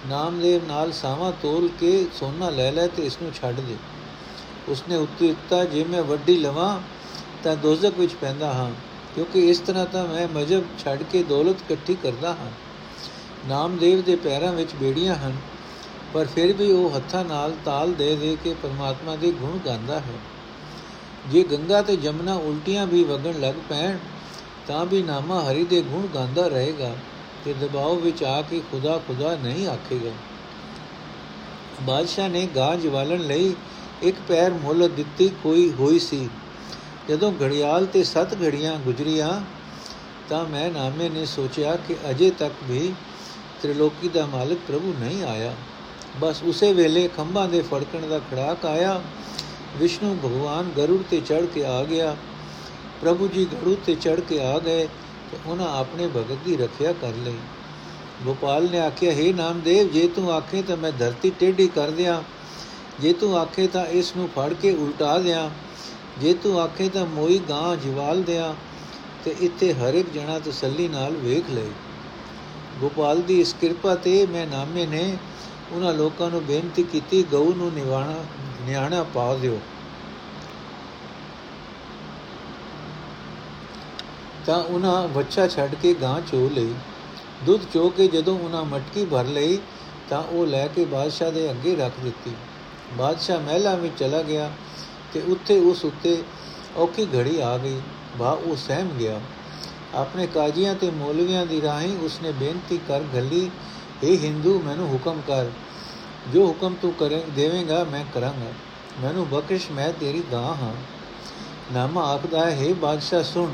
[0.09, 3.75] ਨਾਮਦੇਵ ਨਾਲ ਸਾਵਾ ਤੋਲ ਕੇ ਸੋਨਾ ਲੈ ਲੈ ਤੇ ਇਸ ਨੂੰ ਛੱਡ ਦੇ।
[4.69, 6.79] ਉਸਨੇ ਉੱਤਰ ਦਿੱਤਾ, ਜੇ ਮੈਂ ਵੱਡੀ ਲਵਾਂ
[7.43, 8.71] ਤਾਂ ਦੋਜ਼ਖ ਵਿੱਚ ਪੈਂਦਾ ਹਾਂ,
[9.15, 12.51] ਕਿਉਂਕਿ ਇਸ ਤਰ੍ਹਾਂ ਤਾਂ ਮੈਂ ਮਜਬ ਛੱਡ ਕੇ ਦੌਲਤ ਇਕੱਠੀ ਕਰਦਾ ਹਾਂ।
[13.47, 15.35] ਨਾਮਦੇਵ ਦੇ ਪੈਰਾਂ ਵਿੱਚ ਬੇੜੀਆਂ ਹਨ,
[16.13, 20.19] ਪਰ ਫਿਰ ਵੀ ਉਹ ਹੱਥਾਂ ਨਾਲ ਤਾਲ ਦੇ ਦੇ ਕੇ ਪਰਮਾਤਮਾ ਦੇ ਗੁਣ ਗਾਉਂਦਾ ਹੈ।
[21.29, 23.97] ਜੇ ਗੰਗਾ ਤੇ ਜਮਨਾ ਉਲਟੀਆਂ ਵੀ ਵਗਣ ਲੱਗ ਪੈਣ,
[24.67, 26.95] ਤਾਂ ਵੀ ਨਾਮਾ ਹਰੀ ਦੇ ਗੁਣ ਗਾਉਂਦਾ ਰਹੇਗਾ
[27.45, 30.11] ਤੇ ਦਬਾਅ ਵਿੱਚ ਆ ਕੇ ਖੁਦਾ ਖੁਦਾ ਨਹੀਂ ਆਖੇਗਾ।
[31.81, 33.53] ਬਾਦਸ਼ਾਹ ਨੇ ਗਾਂ ਜਵਾਲਣ ਲਈ
[34.01, 36.29] ਇੱਕ ਪੈਰ ਮੁੱਲ ਦਿੱਤੀ ਕੋਈ ਹੋਈ ਸੀ।
[37.09, 39.41] ਜਦੋਂ ਘੜਿਆਲ ਤੇ ਸੱਤ ਘੜੀਆਂ ਗੁਜਰੀਆਂ,
[40.29, 42.91] ਤਾਂ ਮੈਂ ਨਾਮੇ ਨੇ ਸੋਚਿਆ ਕਿ ਅਜੇ ਤੱਕ ਵੀ
[43.61, 45.55] ਤ੍ਰਿਲੋਕੀ ਦਾ ਮਾਲਕ ਪ੍ਰਭੂ ਨਹੀਂ ਆਇਆ।
[46.19, 49.01] ਬਸ ਉਸੇ ਵੇਲੇ ਖੰਭਾਂ ਦੇ ਫੜਕਣ ਦਾ ਖੜਾਕ ਆਇਆ।
[49.77, 52.15] ਵਿਸ਼ਨੂੰ ਭਗਵਾਨ ਗਰੁੜ ਤੇ ਚੜ ਕੇ ਆ ਗਿਆ।
[53.01, 54.87] ਪ੍ਰਭੂ ਜੀ ਗੜੂ ਤੇ ਚੜ ਕੇ ਆ ਗਏ
[55.31, 57.37] ਤੇ ਉਹਨਾਂ ਆਪਣੇ ਭਗਤ ਦੀ ਰੱਖਿਆ ਕਰ ਲਈ।
[58.25, 62.23] ਗੋਪਾਲ ਨੇ ਆਖਿਆ हे ਨਾਮਦੇਵ, ਜੇ ਤੂੰ ਆਖੇ ਤਾਂ ਮੈਂ ਧਰਤੀ ਟੇਢੀ ਕਰ ਦਿਆਂ।
[62.99, 65.49] ਜੇ ਤੂੰ ਆਖੇ ਤਾਂ ਇਸ ਨੂੰ ਫੜ ਕੇ ਉਲਟਾ ਦਿਆਂ।
[66.21, 68.53] ਜੇ ਤੂੰ ਆਖੇ ਤਾਂ ਮੋਈ ਗਾਂ ਜਿਵਾਲ ਦਿਆਂ
[69.25, 71.61] ਤੇ ਇੱਥੇ ਹਰ ਇੱਕ ਜਣਾ ਤਸੱਲੀ ਨਾਲ ਵੇਖ ਲੈ
[72.81, 75.17] ਗੋਪਾਲ ਦੀ ਇਸ ਕਿਰਪਾ ਤੇ ਮੈਂ ਨਾਮੇ ਨੇ
[75.71, 78.15] ਉਹਨਾਂ ਲੋਕਾਂ ਨੂੰ ਬੇਨਤੀ ਕੀਤੀ, ਗਊ ਨੂੰ ਨਿਵਾਣਾ,
[78.65, 79.59] ਨਿਆਣਾ ਪਾ ਦਿਓ।
[84.45, 86.73] ਤਾਂ ਉਹਨਾਂ ਬੱਚਾ ਛੱਡ ਕੇ ਗਾਂ ਚੋ ਲਈ।
[87.45, 89.59] ਦੁੱਧ ਚੋ ਕੇ ਜਦੋਂ ਉਹਨਾਂ ਮਟਕੀ ਭਰ ਲਈ,
[90.09, 92.31] ਤਾਂ ਉਹ ਲੈ ਕੇ ਬਾਦਸ਼ਾਹ ਦੇ ਅੱਗੇ ਰੱਖ ਦਿੱਤੀ।
[92.97, 94.51] ਬਾਦਸ਼ਾਹ ਮਹਿਲਾ ਵਿੱਚ ਚਲਾ ਗਿਆ
[95.13, 96.23] ਤੇ ਉੱਥੇ ਉਸ ਉੱਤੇ
[96.77, 97.81] ਔਖੀ ਘੜੀ ਆ ਗਈ।
[98.17, 99.19] ਬਾ, ਉਹ ਸਹਿਮ ਗਿਆ।
[99.95, 103.51] ਆਪਣੇ ਕਾਜ਼ੀਆਂ ਤੇ ਮੌਲਵੀਆਂ ਦੀ ਰਾਹੀਂ ਉਸਨੇ ਬੇਨਤੀ ਕਰ ਗੱਲੀ
[104.03, 105.45] ਇਹ ਹਿੰਦੂ ਮੈਨੂੰ ਹੁਕਮ ਕਰ।
[106.33, 108.51] ਜੋ ਹੁਕਮ ਤੂੰ ਕਰੇ, ਦੇਵੇਂਗਾ, ਮੈਂ ਕਰਾਂਗਾ।
[109.01, 110.73] ਮੈਨੂੰ ਬਖਸ਼ ਮੈਂ ਤੇਰੀ ਗਾਂ ਹਾਂ।
[111.73, 113.51] ਨਾਮਾ ਆਖਦਾ ਹੈ हे ਬਾਦਸ਼ਾਹ, ਸੁਣ।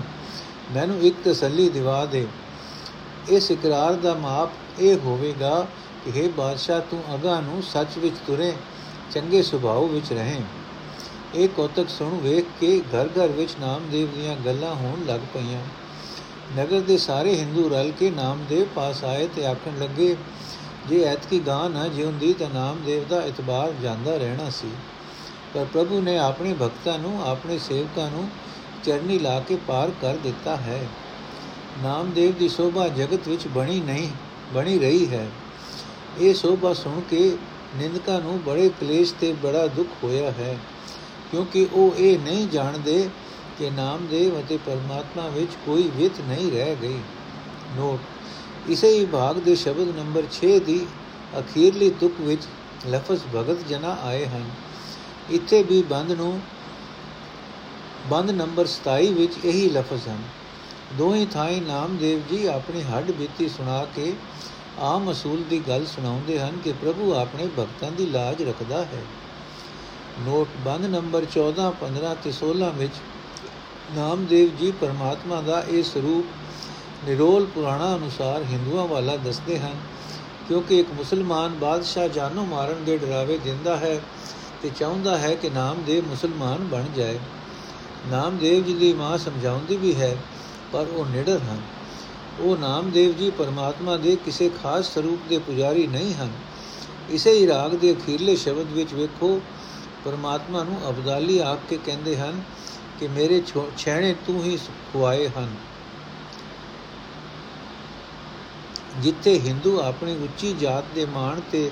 [0.72, 2.28] ਮੈਨੂੰ ਇੱਕ ਤਸੱਲੀ ਦਿਵਾ ਦੇ।
[3.30, 4.50] ਇਸ ਇਕਰਾਰ ਦਾ ਮਾਪ
[4.80, 5.68] ਇਹ ਹੋਵੇਗਾ
[6.06, 8.54] ਕਿ हे ਬਾਦਸ਼ਾਹ, ਤੂੰ ਅਗਾ ਨੂੰ ਸੱਚ ਵਿੱਚ ਤੁਰੇ,
[9.12, 10.42] ਚੰਗੇ ਸੁਭਾਅ ਵਿੱਚ ਰਹੇ।
[11.36, 15.62] ਇਹ ਕੋਤਕ ਸੁਣ ਵੇਖ ਕੇ ਘਰ ਘਰ ਵਿੱਚ ਨਾਮਦੇਵ ਦੀਆਂ ਗੱਲਾਂ ਹੋਣ ਲੱਗ ਪਈਆਂ।
[16.58, 20.16] ਨਗਰ ਦੇ ਸਾਰੇ ਹਿੰਦੂ ਰਲ ਕੇ ਨਾਮਦੇਵ ਪਾਸ ਆਏ ਤੇ ਆਖਣ ਲੱਗੇ,
[20.90, 24.70] ਜੇ ਐਤਕੀ ਗਾਂ ਨਾ ਜਿਉਂਦੀ ਤਾਂ ਨਾਮਦੇਵ ਦਾ ਇਤਬਾਰ ਜਾਂਦਾ ਰਹਿਣਾ ਸੀ।
[25.54, 28.30] ਪਰ ਪ੍ਰਭੂ ਨੇ ਆਪਣੇ ਭਗਤਾਂ ਨੂੰ, ਆਪਣੇ ਸੇਵਕਾਂ ਨੂੰ
[28.84, 30.80] ਚਰਨੀ ਲਾ ਕੇ ਪਾਰ ਕਰ ਦਿੱਤਾ ਹੈ।
[31.84, 34.08] ਨਾਮਦੇਵ ਦੀ ਸੋਭਾ ਜਗਤ ਵਿੱਚ ਬਣੀ ਨਹੀਂ,
[34.54, 35.28] ਬਣੀ ਰਹੀ ਹੈ।
[36.20, 37.38] ਇਹ ਸੋਭਾ ਸੁਣ ਕੇ
[37.76, 40.58] ਨਿੰਦਕਾਂ ਨੂੰ ਬੜੇ ਕਲੇਸ਼ ਤੇ ਬੜਾ ਦੁੱਖ ਹੋਇਆ ਹੈ,
[41.32, 43.08] ਕਿਉਂਕਿ ਉਹ ਇਹ ਨਹੀਂ ਜਾਣਦੇ
[43.60, 47.00] ਕਿ ਨਾਮਦੇਵ ਅਤੇ ਪਰਮਾਤਮਾ ਵਿੱਚ ਕੋਈ ਵਿਤ ਨਹੀਂ ਰਹਿ ਗਈ।
[47.76, 48.00] ਨੋਟ
[48.70, 50.86] ਇਸੇ ਹੀ ਭਾਗ ਦੇ ਸ਼ਬਦ ਨੰਬਰ 6 ਦੀ
[51.40, 52.42] ਅਖੀਰਲੀ ਤੁਕ ਵਿੱਚ
[52.88, 54.50] ਲਫ਼ਜ਼ ਭਗਤ ਜਨਾ ਆਏ ਹਨ।
[55.30, 56.42] ਇੱਥੇ ਵੀ ਬੰਦ ਨੂੰ,
[58.08, 60.24] ਬੰਦ ਨੰਬਰ 27 ਵਿੱਚ ਇਹੀ ਲਫ਼ਜ਼ ਹਨ।
[60.98, 64.14] ਦੋਹੀ ਥਾਈ ਨਾਮਦੇਵ ਜੀ ਆਪਣੀ ਹੱਡ ਬੀਤੀ ਸੁਣਾ ਕੇ
[64.80, 69.04] ਆਮ ਅਸੂਲ ਦੀ ਗੱਲ ਸੁਣਾਉਂਦੇ ਹਨ ਕਿ ਪ੍ਰਭੂ ਆਪਣੇ ਭਗਤਾਂ ਦੀ ਲਾਜ ਰੱਖਦਾ ਹੈ।
[70.20, 72.94] ਨੋਟ ਬੰਦ ਨੰਬਰ 14 15 ਤੇ 16 ਵਿੱਚ
[73.94, 76.26] ਨਾਮਦੇਵ ਜੀ ਪਰਮਾਤਮਾ ਦਾ ਇਹ ਸਰੂਪ
[77.08, 79.76] ਨਿਰੋਲ ਪੁਰਾਣਾ ਅਨੁਸਾਰ ਹਿੰਦੂਆਂ ਵਾਲਾ ਦੱਸਦੇ ਹਨ,
[80.48, 84.00] ਕਿਉਂਕਿ ਇੱਕ ਮੁਸਲਮਾਨ ਬਾਦਸ਼ਾਹ ਜਾਨੋਂ ਮਾਰਨ ਦੇ ਡਰਾਵੇ ਦਿੰਦਾ ਹੈ
[84.62, 87.20] ਤੇ ਚਾਹੁੰਦਾ ਹੈ ਕਿ ਨਾਮਦੇਵ ਮੁਸਲਮਾਨ ਬਣ ਜਾਏ।
[88.08, 90.16] ਨਾਮਦੇਵ ਜੀ ਦੀ ਮਾਂ ਸਮਝਾਉਂਦੀ ਵੀ ਹੈ,
[90.72, 91.62] ਪਰ ਉਹ ਨਿਡਰ ਹਨ।
[92.40, 96.32] ਉਹ ਨਾਮਦੇਵ ਜੀ ਪਰਮਾਤਮਾ ਦੇ ਕਿਸੇ ਖਾਸ ਸਰੂਪ ਦੇ ਪੁਜਾਰੀ ਨਹੀਂ ਹਨ।
[97.10, 99.42] ਇਸੇ ਹੀ ਰਾਗ ਦੇ ਅਖੀਰਲੇ ਸ਼ਬਦ ਵਿੱਚ ਵੇਖੋ,
[100.06, 102.42] ਪਰਮਾਤਮਾ ਨੂੰ ਅਬਦਾਲੀ ਆਖ ਕੇ ਕਹਿੰਦੇ ਹਨ
[103.00, 103.42] ਕਿ ਮੇਰੇ
[103.78, 104.58] ਛੈਣੇ ਤੂੰ ਹੀ
[104.94, 105.56] ਖੁਆਏ ਹਨ।
[108.98, 111.70] ਜਿੱਥੇ ਹਿੰਦੂ ਆਪਣੀ ਉੱਚੀ ਜਾਤ ਦੇ ਮਾਣ ਤੇ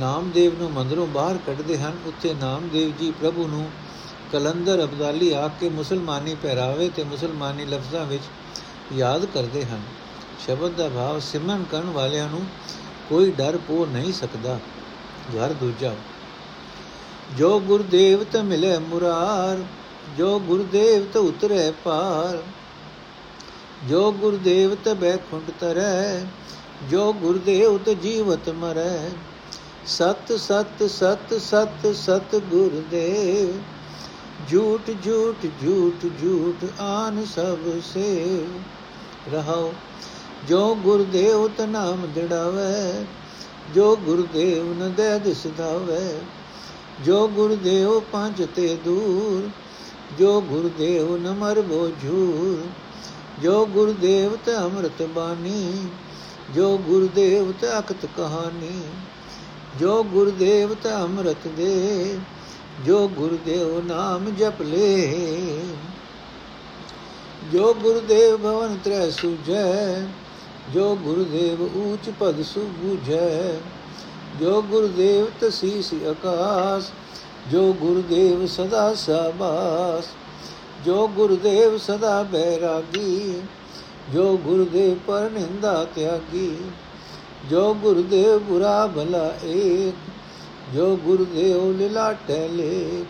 [0.00, 3.70] ਨਾਮਦੇਵ ਨੂੰ ਮੰਦਰੋਂ ਬਾਹਰ ਕੱਢਦੇ ਹਨ, ਉੱਥੇ ਨਾਮਦੇਵ ਜੀ ਪ੍ਰਭੂ ਨੂੰ
[4.32, 8.22] ਕਲੰਦਰ ਅਬਦਾਲੀ ਆਖ ਕੇ ਮੁਸਲਮਾਨੀ ਪਹਿਰਾਵੇ ਤੇ ਮੁਸਲਮਾਨੀ ਲਫ਼ਜ਼ਾਂ ਵਿੱਚ
[8.92, 9.82] ਯਾਦ ਕਰਦੇ ਹਨ।
[10.46, 12.44] ਸ਼ਬਦ ਦਾ ਭਾਵ ਸਿਮਰਨ ਕਰਨ ਵਾਲਿਆਂ ਨੂੰ
[13.08, 14.58] ਕੋਈ ਡਰ ਪੋ ਨਹੀਂ ਸਕਦਾ।
[15.32, 15.94] ਘਰ ਦੂਜਾ,
[17.36, 19.64] ਜੋ ਗੁਰਦੇਵ ਤੇ ਮਿਲੇ ਮੁਰਾਰ
[20.18, 22.42] ਜੋ ਗੁਰਦੇਵ ਤੇ ਉਤਰੇ ਪਾਰ
[23.88, 26.24] ਜੋ ਗੁਰਦੇਵ ਤੇ ਬੈਖੁੰਡ ਤਰੈ,
[26.90, 29.10] ਜੋ ਗੁਰਦੇਵ ਤੇ ਜੀਵਤ ਮਰੈ।
[29.86, 33.60] ਸਤ ਸਤ ਸਤ ਸਤ ਸਤ ਗੁਰਦੇਵ,
[34.50, 38.46] ਝੂਠ ਝੂਠ ਝੂਠ ਝੂਠ ਆਨ ਸਭ ਸੇ।
[39.32, 39.72] ਰਹਾਓ,
[40.48, 43.04] ਜੋ ਗੁਰਦੇਵ ਤ ਨਾਮ ਦਿੜਾਵੇ,
[43.74, 46.18] ਜੋ ਗੁਰਦੇਵ ਨ ਦੇ ਦਿਸਦਾਵੇ
[47.04, 49.50] ਜੋ ਗੁਰਦੇਵ ਪੰਜ ਤੇ ਦੂਰ
[50.18, 52.66] ਜੋ ਗੁਰਦੇਵ ਨ ਮਰਬੋ ਝੂਰ
[53.40, 55.88] ਜੋ ਗੁਰਦੇਵ ਤੇ ਅੰਮ੍ਰਿਤ ਬਾਣੀ,
[56.54, 58.82] ਜੋ ਗੁਰਦੇਵ ਤੇ ਅਕਤ ਕਹਾਣੀ,
[59.80, 62.18] ਜੋ ਗੁਰਦੇਵ ਤੇ ਅੰਮ੍ਰਿਤ ਦੇ,
[62.86, 65.62] ਜੋ ਗੁਰਦੇਵ ਨਾਮ ਜਪ ਲੇ,
[67.52, 70.06] ਜੋ ਗੁਰਦੇਵ ਭਵਨ ਤ੍ਰੈ ਸੁਜੈ
[70.74, 73.60] ਜੋ ਗੁਰਦੇਵ ਊਚ ਪਦ ਸੁਬੁਝੈ
[74.40, 76.90] ਜੋ ਗੁਰਦੇਵ ਤਸੀਸ ਆਕਾਸ
[77.50, 80.04] ਜੋ ਗੁਰਦੇਵ ਸਦਾ ਸਾਬਾਸ,
[80.84, 83.42] ਜੋ ਗੁਰਦੇਵ ਸਦਾ ਬੈਰਾਗੀ,
[84.14, 86.56] ਜੋ ਗੁਰਦੇਵ ਪਰ ਨਿੰਦਾ ਤਿਆਗੀ,
[87.50, 89.94] ਜੋ ਗੁਰਦੇਵ ਬੁਰਾ ਭਲਾ ਏਕ,
[90.74, 93.04] ਜੋ ਗੁਰਦੇਵ ਲਿਲਾ ਟੈਲੇ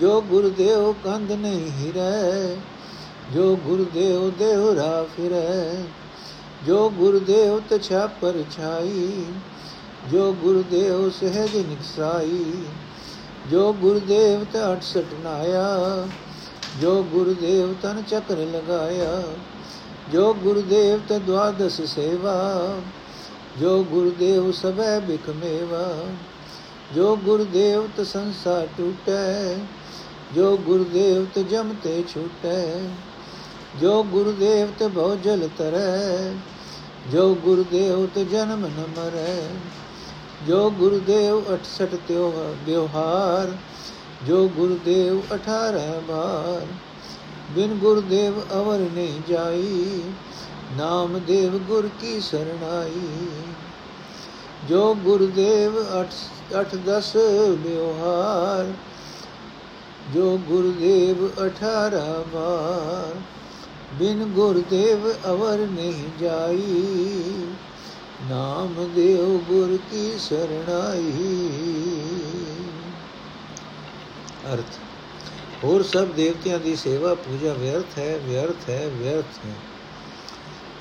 [0.00, 2.56] ਜੋ ਗੁਰਦੇਵ ਕੰਧ ਨਹੀਂ ਹਿਰੈ,
[3.34, 5.84] ਜੋ ਗੁਰਦੇਵ ਦੇਹਰਾ ਫਿਰੈ,
[6.66, 9.24] ਜੋ ਗੁਰਦੇਵ ਤਛਾ ਪਰ ਛਾਈ
[10.12, 12.44] ਜੋ ਗੁਰਦੇਵ ਸਹਿਜ ਨਿਕਸਾਈ
[13.50, 16.06] ਜੋ ਗੁਰਦੇਵ ਤੇ 68 ਨਾਇਆ
[16.80, 19.22] ਜੋ ਗੁਰਦੇਵ ਤਨ ਚੱਕਰ ਲਗਾਇਆ,
[20.12, 22.76] ਜੋ ਗੁਰਦੇਵ ਤੇ ਦਵਾਦਸ ਸੇਵਾ,
[23.60, 25.94] ਜੋ ਗੁਰਦੇਵ ਸਭੈ ਬਿਖਮੇਵਾ
[26.94, 29.56] ਜੋ ਗੁਰਦੇਵ ਤ ਸੰਸਾਰ ਟੂਟੈ,
[30.34, 32.80] ਜੋ ਗੁਰਦੇਵ ਤ ਜਮ ਤੇ ਛੂਟੈ,
[33.80, 36.32] ਜੋ ਗੁਰਦੇਵ ਤ ਭਉ ਜਲ ਤਰੈ,
[37.12, 39.48] ਜੋ ਗੁਰਦੇਵ ਤ ਜਨਮ ਨ ਮਰੈ
[40.48, 43.52] ਜੋ ਗੁਰਦੇਵ 68 ਤਿਉ ਵਿਵਹਾਰ,
[44.26, 46.66] ਜੋ ਗੁਰਦੇਵ 18 ਬਾਰ,
[47.50, 50.02] ਬਿਨ ਗੁਰਦੇਵ ਅਵਰ ਨਹੀਂ ਜਾਈ,
[50.78, 53.28] ਨਾਮ ਦੇਵ ਗੁਰ ਕੀ ਸਰਣਾਈ।
[54.68, 55.72] ਜੋ ਗੁਰਦੇਵ
[56.60, 57.16] 8 10
[57.48, 58.72] ਵਿਵਹਾਰ,
[60.14, 63.14] ਜੋ ਗੁਰਦੇਵ 18 ਬਾਰ,
[63.94, 66.84] ਬਿਨ ਗੁਰਦੇਵ ਅਵਰ ਨਹੀਂ ਜਾਈ।
[68.30, 71.12] ਨਾਮ ਦੇਵ ਗੁਰ ਕੀ ਸਰਣਾਈ।
[74.54, 74.78] ਅਰਥ,
[75.64, 79.52] ਹੋਰ ਸਭ ਦੇਵਤਿਆਂ ਦੀ ਸੇਵਾ, ਪੂਜਾ ਵਿਅਰਥ ਹੈ ਵਿਅਰਥ ਹੈ ਵਿਅਰਥ ਹੈ।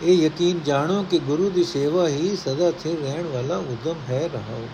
[0.03, 4.67] ਇਹ ਯਕੀਨ ਜਾਣੋ ਕਿ ਗੁਰੂ ਦੀ ਸੇਵਾ ਹੀ ਸਦਾ ਸਥਿਰ ਰਹਿਣ ਵਾਲਾ ਉਦਮ ਹੈ ਰਹਾਓ।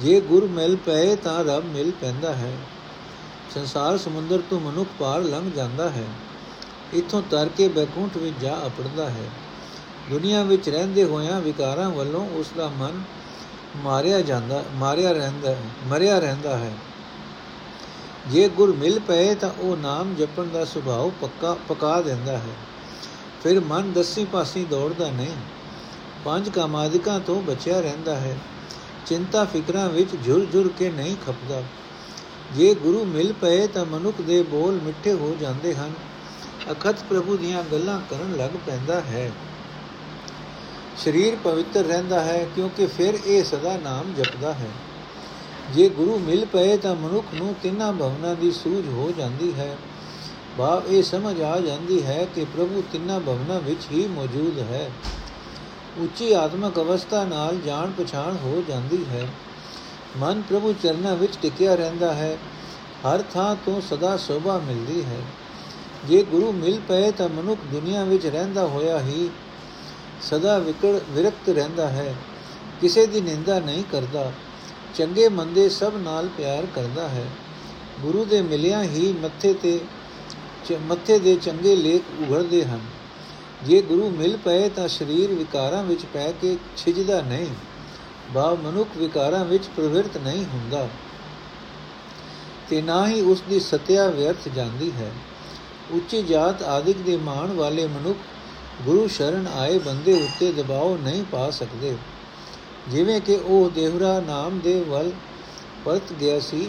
[0.00, 2.52] ਜੇ ਗੁਰ ਮਿਲ ਪਏ ਤਾਂ ਰੱਬ ਮਿਲ ਪੈਂਦਾ ਹੈ।
[3.54, 6.04] ਸੰਸਾਰ ਸਮੁੰਦਰ ਤੋਂ ਮਨੁੱਖ ਪਾਰ ਲੰਘ ਜਾਂਦਾ ਹੈ।
[6.94, 9.30] ਇਥੋਂ ਤਰ ਕੇ ਬੈਕੁੰਠ ਵਿੱਚ ਜਾ ਅਪੜਦਾ ਹੈ।
[10.10, 13.02] ਦੁਨੀਆ ਵਿੱਚ ਰਹਿੰਦੇ ਹੋਇਆਂ ਵਿਕਾਰਾਂ ਵੱਲੋਂ ਉਸ ਦਾ ਮਨ
[13.76, 16.72] ਮਾਰਿਆ ਜਾਂਦਾ, ਮਾਰਿਆ ਰਹਿੰਦਾ ਹੈ, ਮਰਿਆ ਰਹਿੰਦਾ ਹੈ।
[18.26, 22.56] ਜੇ ਗੁਰ ਮਿਲ ਪਏ ਤਾਂ ਉਹ ਨਾਮ ਜਪਣ ਦਾ ਸੁਭਾਅ ਪੱਕਾ, ਪਕਾ ਦਿੰਦਾ ਹੈ।
[23.42, 25.36] ਫਿਰ ਮਨ ਦਸੀ ਪਾਸੀ ਦੌੜਦਾ ਨਹੀਂ,
[26.24, 28.38] ਪੰਜ ਕਾਮਾਦਿਕਾਂ ਤੋਂ ਬਚਿਆ ਰਹਿੰਦਾ ਹੈ।
[29.06, 31.62] ਚਿੰਤਾ ਫਿਕਰਾਂ ਵਿੱਚ ਝੁਰ-ਝੁਰ ਕੇ ਨਹੀਂ ਖਪਦਾ।
[32.52, 35.92] ਜੇ ਗੁਰੂ ਮਿਲ ਪਏ ਤਾਂ ਮਨੁੱਖ ਦੇ ਬੋਲ ਮਿੱਠੇ ਹੋ ਜਾਂਦੇ ਹਨ।
[36.72, 39.32] ਅਖਤ ਪ੍ਰਭੂ ਦੀਆਂ ਗੱਲਾਂ ਕਰਨ ਲੱਗ ਪੈਂਦਾ ਹੈ।
[41.04, 44.68] ਸਰੀਰ ਪਵਿੱਤਰ ਰਹਿੰਦਾ ਹੈ ਕਿਉਂਕਿ ਫਿਰ ਇਹ ਸਦਾ ਨਾਮ ਜਪਦਾ ਹੈ।
[45.74, 49.76] ਜੇ ਗੁਰੂ ਮਿਲ ਪਏ ਤਾਂ ਮਨੁੱਖ ਨੂੰ ਤਿੰਨਾਂ ਭਵਨਾਂ ਦੀ ਸੂਝ ਹੋ ਜਾਂਦੀ ਹੈ।
[50.58, 54.90] ਭਾਵ ਇਹ ਸਮਝ ਆ ਜਾਂਦੀ ਹੈ ਕਿ ਪ੍ਰਭੂ ਤਿੰਨਾਂ ਭਵਨਾਂ ਵਿੱਚ ਹੀ ਮੌਜੂਦ ਹੈ।
[55.98, 59.28] ਉੱਚੀ ਆਤਮਿਕ ਅਵਸਥਾ ਨਾਲ ਜਾਣ ਪਛਾਣ ਹੋ ਜਾਂਦੀ ਹੈ।
[60.16, 62.38] ਮਨ ਪ੍ਰਭੂ ਚਰਨਾਂ ਵਿੱਚ ਟਿਕਿਆ ਰਹਿੰਦਾ ਹੈ।
[63.08, 65.20] ਹਰ ਥਾਂ ਤੋਂ ਸਦਾ ਸੋਭਾ ਮਿਲਦੀ ਹੈ।
[66.04, 69.30] ਜੇ ਗੁਰੂ ਮਿਲ ਪਏ ਤਾਂ ਮਨੁੱਖ ਦੁਨੀਆ ਵਿੱਚ ਰਹਿੰਦਾ ਹੋਇਆ ਹੀ
[70.22, 72.14] ਸਦਾ ਵਿਕੜ ਵਿਰਕਤ ਰਹਿੰਦਾ ਹੈ।
[72.80, 74.32] ਕਿਸੇ ਦੀ ਨਿੰਦਾ ਨਹੀਂ ਕਰਦਾ।
[74.94, 77.26] ਚੰਗੇ ਮੰਦੇ ਸਭ ਨਾਲ ਪਿਆਰ ਕਰਦਾ ਹੈ।
[78.00, 79.80] ਗੁਰੂ ਦੇ ਮਿਲਿਆ ਹੀ ਮੱਥੇ ਤੇ
[80.80, 82.80] ਮੱਥੇ ਦੇ ਚੰਗੇ ਲੇਖ ਉਘੜਦੇ ਹਨ।
[83.64, 87.46] ਜੇ ਗੁਰੂ ਮਿਲ ਪਏ ਤਾਂ ਸਰੀਰ ਵਿਕਾਰਾਂ ਵਿੱਚ ਪੈ ਕੇ ਛਿਜਦਾ ਨਹੀਂ।
[88.34, 90.88] ਭਾਵ ਮਨੁੱਖ ਵਿਕਾਰਾਂ ਵਿੱਚ ਪ੍ਰਵਿਰਤ ਨਹੀਂ ਹੁੰਦਾ।
[92.68, 95.12] ਤੇ ਨਾ ਹੀ ਉਸ ਦੀ ਸਤਿਆ ਵਿਅਰਥ ਜਾਂਦੀ ਹੈ।
[95.90, 98.18] ਉੱਚੀ ਜਾਤ ਆਦਿਕ ਦੇ ਮਾਣ ਵਾਲੇ ਮਨੁੱਖ
[98.84, 101.96] ਗੁਰੂ ਸ਼ਰਨ ਆਏ ਬੰਦੇ ਉੱਤੇ ਦਬਾਅ ਨਹੀਂ ਪਾ ਸਕਦੇ।
[102.88, 105.12] ਜਿਵੇਂ ਕਿ ਉਹ ਦੇਹਰਾ ਨਾਮ ਦੇ ਵੱਲ
[105.84, 106.68] ਪਰਤ ਗਿਆ ਸੀ,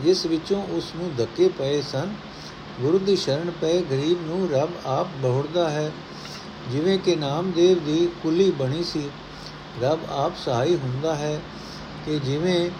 [0.00, 2.14] ਜਿਸ ਵਿੱਚੋਂ ਉਸ ਨੂੰ ਧੱਕੇ ਪਏ ਸਨ।
[2.80, 5.92] ਗੁਰੂ ਦੀ ਸ਼ਰਨ ਪਏ ਗਰੀਬ ਨੂੰ ਰੱਬ ਆਪ ਬਹੁੜਦਾ ਹੈ।
[6.70, 9.10] ਜਿਵੇਂ ਕਿ ਨਾਮਦੇਵ ਦੀ ਕੁਲੀ ਬਣੀ ਸੀ,
[9.82, 11.40] ਰੱਬ ਆਪ ਸਹਾਈ ਹੁੰਦਾ ਹੈ
[12.06, 12.70] ਕਿ ਜਿਵੇਂ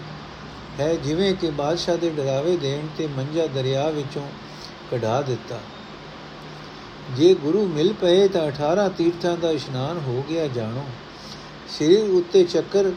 [0.79, 4.27] ਹੈ, ਜਿਵੇਂ ਕਿ ਬਾਦਸ਼ਾਹ ਦੇ ਡਰਾਵੇ ਦੇਣ ਤੇ ਮੰਜਾ ਦਰਿਆ ਵਿੱਚੋਂ
[4.91, 5.59] ਕਢਾ ਦਿੱਤਾ।
[7.11, 10.85] ਜੇ ਗੁਰੂ ਮਿਲ ਪਏ ਤਾਂ 18 ਤੀਰਥਾਂ ਦਾ ਇਸ਼ਨਾਨ ਹੋ ਗਿਆ ਜਾਣੋ।
[11.69, 12.91] ਸਰੀਰ ਉੱਤੇ ਚੱਕਰ,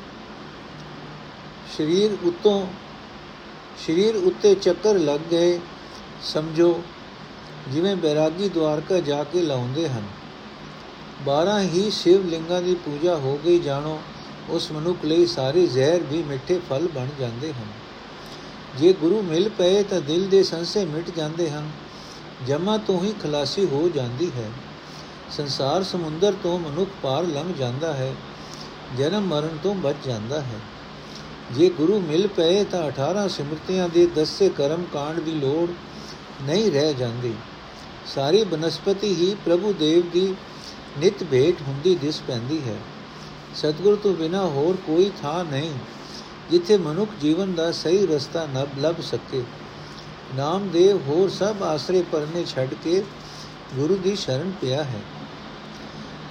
[1.77, 2.67] ਸਰੀਰ ਉਤੋਂ,
[3.87, 5.61] ਸਰੀਰ ਉੱਤੇ ਚੱਕਰ ਲੱਗ ਗਏ,
[6.23, 6.83] ਸਮਝੋ,
[7.73, 10.03] ਜਿਵੇਂ ਬੈਰਾਗੀ ਦਵਾਰਕਾ ਜਾ ਕੇ ਲਾਉਂਦੇ ਹਨ।
[11.25, 14.03] 12 ਹੀ ਸ਼ਿਵ ਲਿੰਗਾਂ ਦੀ ਪੂਜਾ ਹੋ ਗਈ ਜਾਣੋ,
[14.49, 17.67] ਉਸ ਮਨੁੱਖ ਲਈ ਸਾਰੇ ਜ਼ਹਿਰ ਵੀ ਮਿੱਠੇ ਫਲ ਬਣ ਜਾਂਦੇ ਹਨ।
[18.79, 21.71] ਜੇ ਗੁਰੂ ਮਿਲ ਪਏ ਤਾਂ ਦਿਲ ਦੇ ਸੰਸੇ ਮਿਟ ਜਾਂਦੇ ਹਨ।
[22.47, 24.51] ਜਮਾ ਤੋਂ ਹੀ ਖਲਾਸੀ ਹੋ ਜਾਂਦੀ ਹੈ।
[25.31, 28.15] ਸੰਸਾਰ ਸਮੁੰਦਰ ਤੋਂ ਮਨੁੱਖ ਪਾਰ ਲੰਘ ਜਾਂਦਾ ਹੈ,
[28.99, 30.61] ਜਨਮ ਮਰਨ ਤੋਂ ਬਚ ਜਾਂਦਾ ਹੈ।
[31.53, 35.71] ਜੇ ਗੁਰੂ ਮਿਲ ਪਏ ਤਾਂ 18 ਸਿਮਰਤੀਆਂ ਦੇ ਦਸੇ ਕਰਮ ਕਾਂਡ ਦੀ ਲੋੜ
[36.43, 37.35] ਨਹੀਂ ਰਹਿ ਜਾਂਦੀ।
[38.15, 40.35] ਸਾਰੀ ਬਨਸਪਤੀ ਹੀ ਪ੍ਰਭੂ ਦੇਵ ਦੀ
[40.99, 42.77] ਨਿਤ ਭੇਟ ਹੁੰਦੀ ਦਿਸ ਪੈਂਦੀ ਹੈ।
[43.55, 45.73] ਸਤਗੁਰ ਤੋਂ ਬਿਨਾ ਹੋਰ ਕੋਈ ਥਾਂ ਨਹੀਂ
[46.51, 49.43] ਜਿੱਥੇ ਮਨੁੱਖ ਜੀਵਨ ਦਾ ਸਹੀ ਰਸਤਾ ਨਬ ਲੱਭ ਸਕੇ।
[50.37, 53.03] ਨਾਮਦੇਵ ਹੋਰ ਸਭ ਆਸਰੇ ਪਰਨੇ ਛੱਡ ਕੇ
[53.75, 55.01] ਗੁਰੂ ਦੀ ਸ਼ਰਨ ਪਿਆ ਹੈ।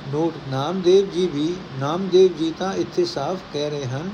[0.05, 4.09] ਨੋਟ, ਨਾਮਦੇਵ ਜੀ ਵੀ, ਨਾਮਦੇਵ ਜੀ ਤਾਂ ਇੱਥੇ ਸਾਫ਼ ਕਹਿ ਰਹੇ ਹਨ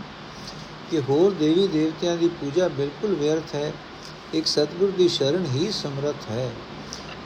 [0.91, 3.71] ਕਿ ਹੋਰ ਦੇਵੀ ਦੇਵਤਿਆਂ ਦੀ ਪੂਜਾ ਬਿਲਕੁਲ ਵਿਅਰਥ ਹੈ,
[4.33, 6.49] ਇੱਕ ਸਤਗੁਰ ਦੀ ਸ਼ਰਨ ਹੀ ਸਮਰੱਥ ਹੈ।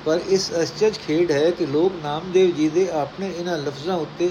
[0.06, 4.30] ਪਰ ਇਸ ਅਚਰਜ ਖੇਡ ਹੈ ਕਿ ਲੋਕ ਨਾਮਦੇਵ ਜੀ ਦੇ ਆਪਣੇ ਇਹਨਾਂ ਲਫ਼ਜ਼ਾਂ ਉੱਤੇ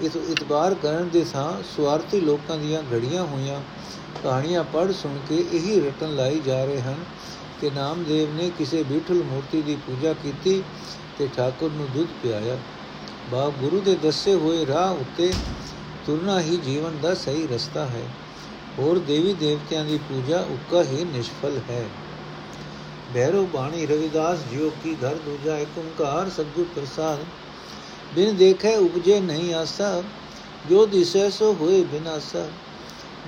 [0.00, 3.60] ਇਸ ਇਤਬਾਰ ਕਰਨ ਦੇ ਥਾਂ ਸਵਾਰਥੀ ਲੋਕਾਂ ਦੀਆਂ ਘੜੀਆਂ ਹੋਈਆਂ
[4.22, 7.04] ਕਹਾਣੀਆਂ ਪੜ੍ਹ ਸੁਣ ਕੇ ਇਹੀ ਰਟਨ ਲਾਈ ਜਾ ਰਹੇ ਹਨ
[7.60, 10.62] ਕਿ ਨਾਮਦੇਵ ਨੇ ਕਿਸੇ ਬੀਠਲ ਮੂਰਤੀ ਦੀ ਪੂਜਾ ਕੀਤੀ
[11.18, 12.58] ਤੇ ਠਾਕੁਰ ਨੂੰ ਦੁੱਧ ਪਿਆਇਆ।
[13.30, 15.32] ਬਾ ਗੁਰੂ ਦੇ ਦੱਸੇ ਹੋਏ ਰਾਹ ਉੱਤੇ
[16.06, 18.02] ਤੁਰਨਾ ਹੀ ਜੀਵਨ ਦਾ ਸਹੀ ਰਸਤਾ ਹੈ।
[18.78, 21.84] ਹੋਰ ਦੇਵੀ ਦੇਵਤਿਆਂ ਦੀ ਪੂਜਾ ਉੱਕਾ ਹੀ ਨਿਸ਼ਫਲ ਹੈ।
[23.14, 27.18] ਬੈਰੋ ਬਾਣੀ, ਰਵਿਦਾਸ ਜਿਉ ਕੀ ਘਰ ਦੂਜਾ ਏਕ ਓੰਕਾਰ ਸਤਗੁਰ ਪ੍ਰਸਾਦ।
[28.14, 30.02] ਬਿਨ ਦੇਖੇ ਉਪਜੇ ਨਹੀਂ ਆਸਾ,
[30.70, 32.48] ਜੋ ਦਿਸੈ ਸੋ ਹੋਏ ਬਿਨਾਸਾ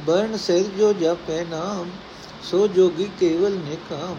[0.06, 1.86] ਬਰਨ ਸਿਰ ਜੋ ਜਪੈ ਨਾਮ
[2.42, 4.16] ਸੋ ਜੋਗੀ ਕੇਵਲ ਨਿਕਾਮ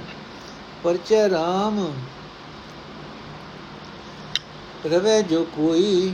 [0.84, 1.79] ਪਰਚੈ RAM
[4.86, 6.13] ਰਵੇ ਜੋ ਕੋਈ,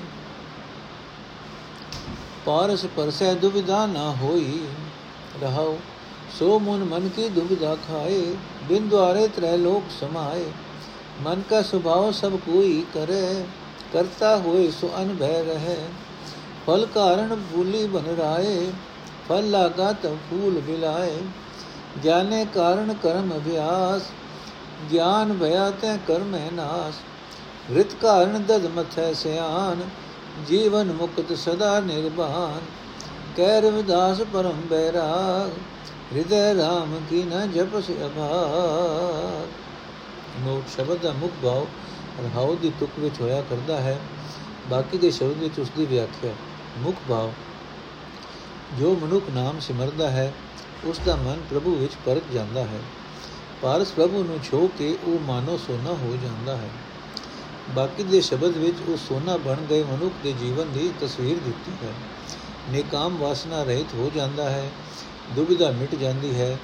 [2.46, 4.60] ਪਾਰਸ ਪਰਸੈ ਦੁਬਿਧਾ ਨਾ ਹੋਈ।
[5.42, 5.78] ਰਹਾਉ,
[6.40, 10.46] ਸੋ ਮਨ ਮਨ ਕੀ ਦੁਬਿਧਾ ਖਾਏ, ਬਿਨ ਦੁਆਰੇ ਤ੍ਰੈ ਲੋਕ ਸਮਾਏ।
[11.22, 13.46] ਮਨ ਕਾ ਸੁਭਾਅ ਸਭ ਕੋਈ ਕਰੇ,
[13.94, 15.78] ਕਰਤਾ ਹੋਏ ਸੋ ਅਨਭੈ ਰਹੇ।
[16.68, 18.72] ਫਲ ਕਾਰਨ ਭੂਲੀ ਬਨ ਰਾਏ,
[19.30, 21.18] ਫਲ ਲਾਗਾ ਤ ਫੂਲ ਬਿਲਾਏ।
[22.04, 24.10] ਜਾਣੇ ਕਾਰਨ ਕਰਮ ਅਭਿਆਸ,
[24.92, 27.00] ਗਿਆਨ ਭਇਆ ਤੈ ਕਰਮੈ ਨਾਸ।
[27.72, 29.82] ਰਿਤ ਕਾਰਨ ਦਦ ਮਥੈ ਸਿਆਨ,
[30.48, 32.60] ਜੀਵਨ ਮੁਕਤ ਸਦਾ ਨਿਰਭਾਨ।
[33.38, 35.50] ਕਹਿ ਰਵਿਦਾਸ ਪਰਮ ਬੈਰਾਗ,
[36.16, 39.48] ਹਿਰਦੈ ਰਾਮ ਕੀ ਨ ਜਪਸ ਅਭਾਗ
[40.46, 41.66] ਨੋਟ ਸ਼ਬਦ ਦਾ ਮੁਖ ਭਾਵ
[42.24, 43.98] ਰਹਾਉ ਦੀ ਤੁਕ ਵਿੱਚ ਹੋਇਆ ਕਰਦਾ ਹੈ,
[44.70, 46.34] ਬਾਕੀ ਦੇ ਸ਼ਬਦ ਵਿੱਚ ਉਸ ਦੀ ਵਿਆਖਿਆ।
[46.78, 47.32] ਮੁਖ ਭਾਵ,
[48.80, 50.34] ਜੋ ਮਨੁੱਖ ਨਾਮ ਸਿਮਰਦਾ ਹੈ
[50.84, 52.80] ਉਸ ਦਾ ਮਨ ਪ੍ਰਭੂ ਵਿੱਚ ਪਰਤ ਜਾਂਦਾ ਹੈ।
[53.62, 56.70] ਪਾਰਸ ਪ੍ਰਭੂ ਨੂੰ ਛੋ ਕੇ ਉਹ ਮਾਨੋ ਸੋਨਾ ਹੋ ਜਾਂਦਾ ਹੈ।
[57.70, 61.94] ਬਾਕੀ ਦੇ ਸ਼ਬਦ ਵਿੱਚ ਉਹ ਸੋਨਾ ਬਣ ਗਏ ਮਨੁੱਖ ਦੇ ਜੀਵਨ ਦੀ ਤਸਵੀਰ ਦਿੱਤੀ ਹੈ।
[62.70, 64.72] ਨੇਕਾਮ ਵਾਸਨਾ ਰਹਿਤ ਹੋ ਜਾਂਦਾ ਹੈ,
[65.36, 66.58] ਦੁਬਿਧਾ ਮਿਟ ਜਾਂਦੀ ਹੈ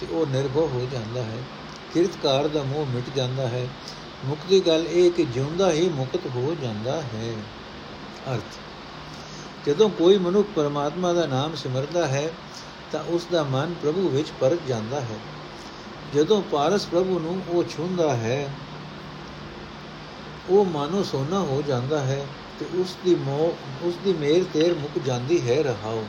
[0.00, 1.38] ਤੇ ਉਹ ਨਿਰਭਉ ਹੋ ਜਾਂਦਾ ਹੈ।
[1.94, 3.68] ਕਿਰਤਕਾਰ ਦਾ ਮੋਹ ਮਿਟ ਜਾਂਦਾ ਹੈ।
[4.24, 7.32] ਮੁਕਤੀ ਗੱਲ ਇਹ ਕਿ ਜਿਉਂਦਾ ਹੀ ਮੁਕਤ ਹੋ ਜਾਂਦਾ ਹੈ।
[8.34, 8.56] ਅਰਥ।
[9.68, 12.32] ਜਦੋਂ ਕੋਈ ਮਨੁੱਖ ਪਰਮਾਤਮਾ ਦਾ ਨਾਮ ਸਿਮਰਦਾ ਹੈ
[12.92, 15.18] ਤਾਂ ਉਸ ਦਾ ਮਨ ਪ੍ਰਭੂ ਵਿੱਚ ਪਰਤ ਜਾਂਦਾ ਹੈ।
[16.14, 18.48] ਜਦੋਂ ਪਾਰਸ ਪ੍ਰਭੂ ਨੂੰ ਉਹ ਛੁੰਦਾ ਹੈ,
[20.50, 22.24] ਉਹ ਮਾਨੋ ਸੋਨਾ ਹੋ ਜਾਂਦਾ ਹੈ
[22.58, 26.04] ਤੇ ਉਸ ਦੀ ਮੋਹ ਉਸ ਦੀ ਮੇਰ ਤੇਰ ਮੁੱਕ ਜਾਂਦੀ ਹੈ ਰਹਾਓ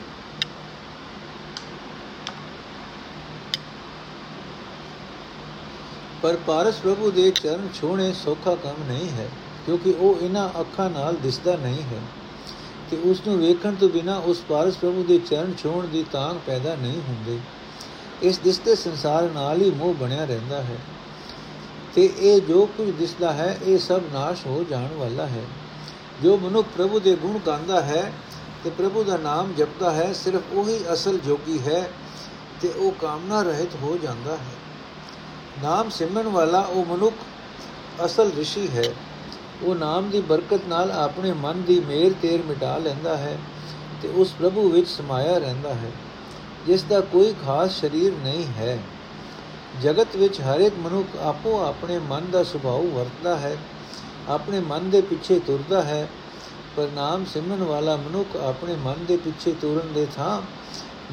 [6.22, 9.28] ਪਰ ਪਾਰਸ ਪ੍ਰਭੂ ਦੇ ਚਰਨ ਛੋਣੇ ਸੌਖਾ ਕੰਮ ਨਹੀਂ ਹੈ,
[9.66, 12.00] ਕਿਉਂਕਿ ਉਹ ਇਹਨਾਂ ਅੱਖਾਂ ਨਾਲ ਦਿਸਦਾ ਨਹੀਂ ਹੈ।
[12.90, 16.74] ਤੇ ਉਸ ਨੂੰ ਵੇਖਣ ਤੋਂ ਬਿਨਾ ਉਸ ਪਾਰਸ ਪ੍ਰਭੂ ਦੇ ਚਰਨ ਛੋਣ ਦੀ ਤਾਂਗ ਪੈਦਾ
[16.74, 17.40] ਨਹੀਂ ਹੁੰਦੀ।
[18.22, 20.76] ਇਸ ਦਿਸਦੇ ਸੰਸਾਰ ਨਾਲ ਹੀ ਮੋਹ ਬਣਿਆ ਰਹਿੰਦਾ ਹੈ।
[21.94, 25.44] ਤੇ ਇਹ ਜੋ ਕੁਝ ਦਿਸਦਾ ਹੈ, ਇਹ ਸਭ ਨਾਸ਼ ਹੋ ਜਾਣ ਵਾਲਾ ਹੈ।
[26.22, 28.12] ਜੋ ਮਨੁੱਖ ਪ੍ਰਭੂ ਦੇ ਗੁਣ ਗਾਉਂਦਾ ਹੈ
[28.64, 31.90] ਤੇ ਪ੍ਰਭੂ ਦਾ ਨਾਮ ਜਪਦਾ ਹੈ, ਸਿਰਫ ਉਹੀ ਅਸਲ ਜੋਗੀ ਹੈ
[32.60, 34.54] ਤੇ ਉਹ ਕਾਮਨਾ ਰਹਿਤ ਹੋ ਜਾਂਦਾ ਹੈ।
[35.62, 37.14] ਨਾਮ ਸਿਮਰਨ ਵਾਲਾ ਉਹ ਮਨੁੱਖ
[38.04, 38.94] ਅਸਲ ઋષਿ ਹੈ।
[39.62, 43.38] ਉਹ ਨਾਮ ਦੀ ਬਰਕਤ ਨਾਲ ਆਪਣੇ ਮਨ ਦੀ ਮੇਰ ਤੇਰ ਮਿਟਾ ਲੈਂਦਾ ਹੈ
[44.02, 45.90] ਤੇ ਉਸ ਪ੍ਰਭੂ ਵਿੱਚ ਸਮਾਇਆ ਰਹਿੰਦਾ ਹੈ,
[46.66, 48.78] ਜਿਸ ਦਾ ਕੋਈ ਖਾਸ ਸਰੀਰ ਨਹੀਂ ਹੈ।
[49.82, 53.56] ਜਗਤ ਵਿੱਚ ਹਰ ਇੱਕ ਮਨੁੱਖ ਆਪੋ ਆਪਣੇ ਮਨ ਦਾ ਸੁਭਾਅ ਵਰਤਦਾ ਹੈ,
[54.28, 56.08] ਆਪਣੇ ਮਨ ਦੇ ਪਿੱਛੇ ਤੁਰਦਾ ਹੈ,
[56.76, 60.40] ਪਰ ਨਾਮ ਸਿਮਰਨ ਵਾਲਾ ਮਨੁੱਖ ਆਪਣੇ ਮਨ ਦੇ ਪਿੱਛੇ ਤੁਰਨ ਦੇ ਥਾਂ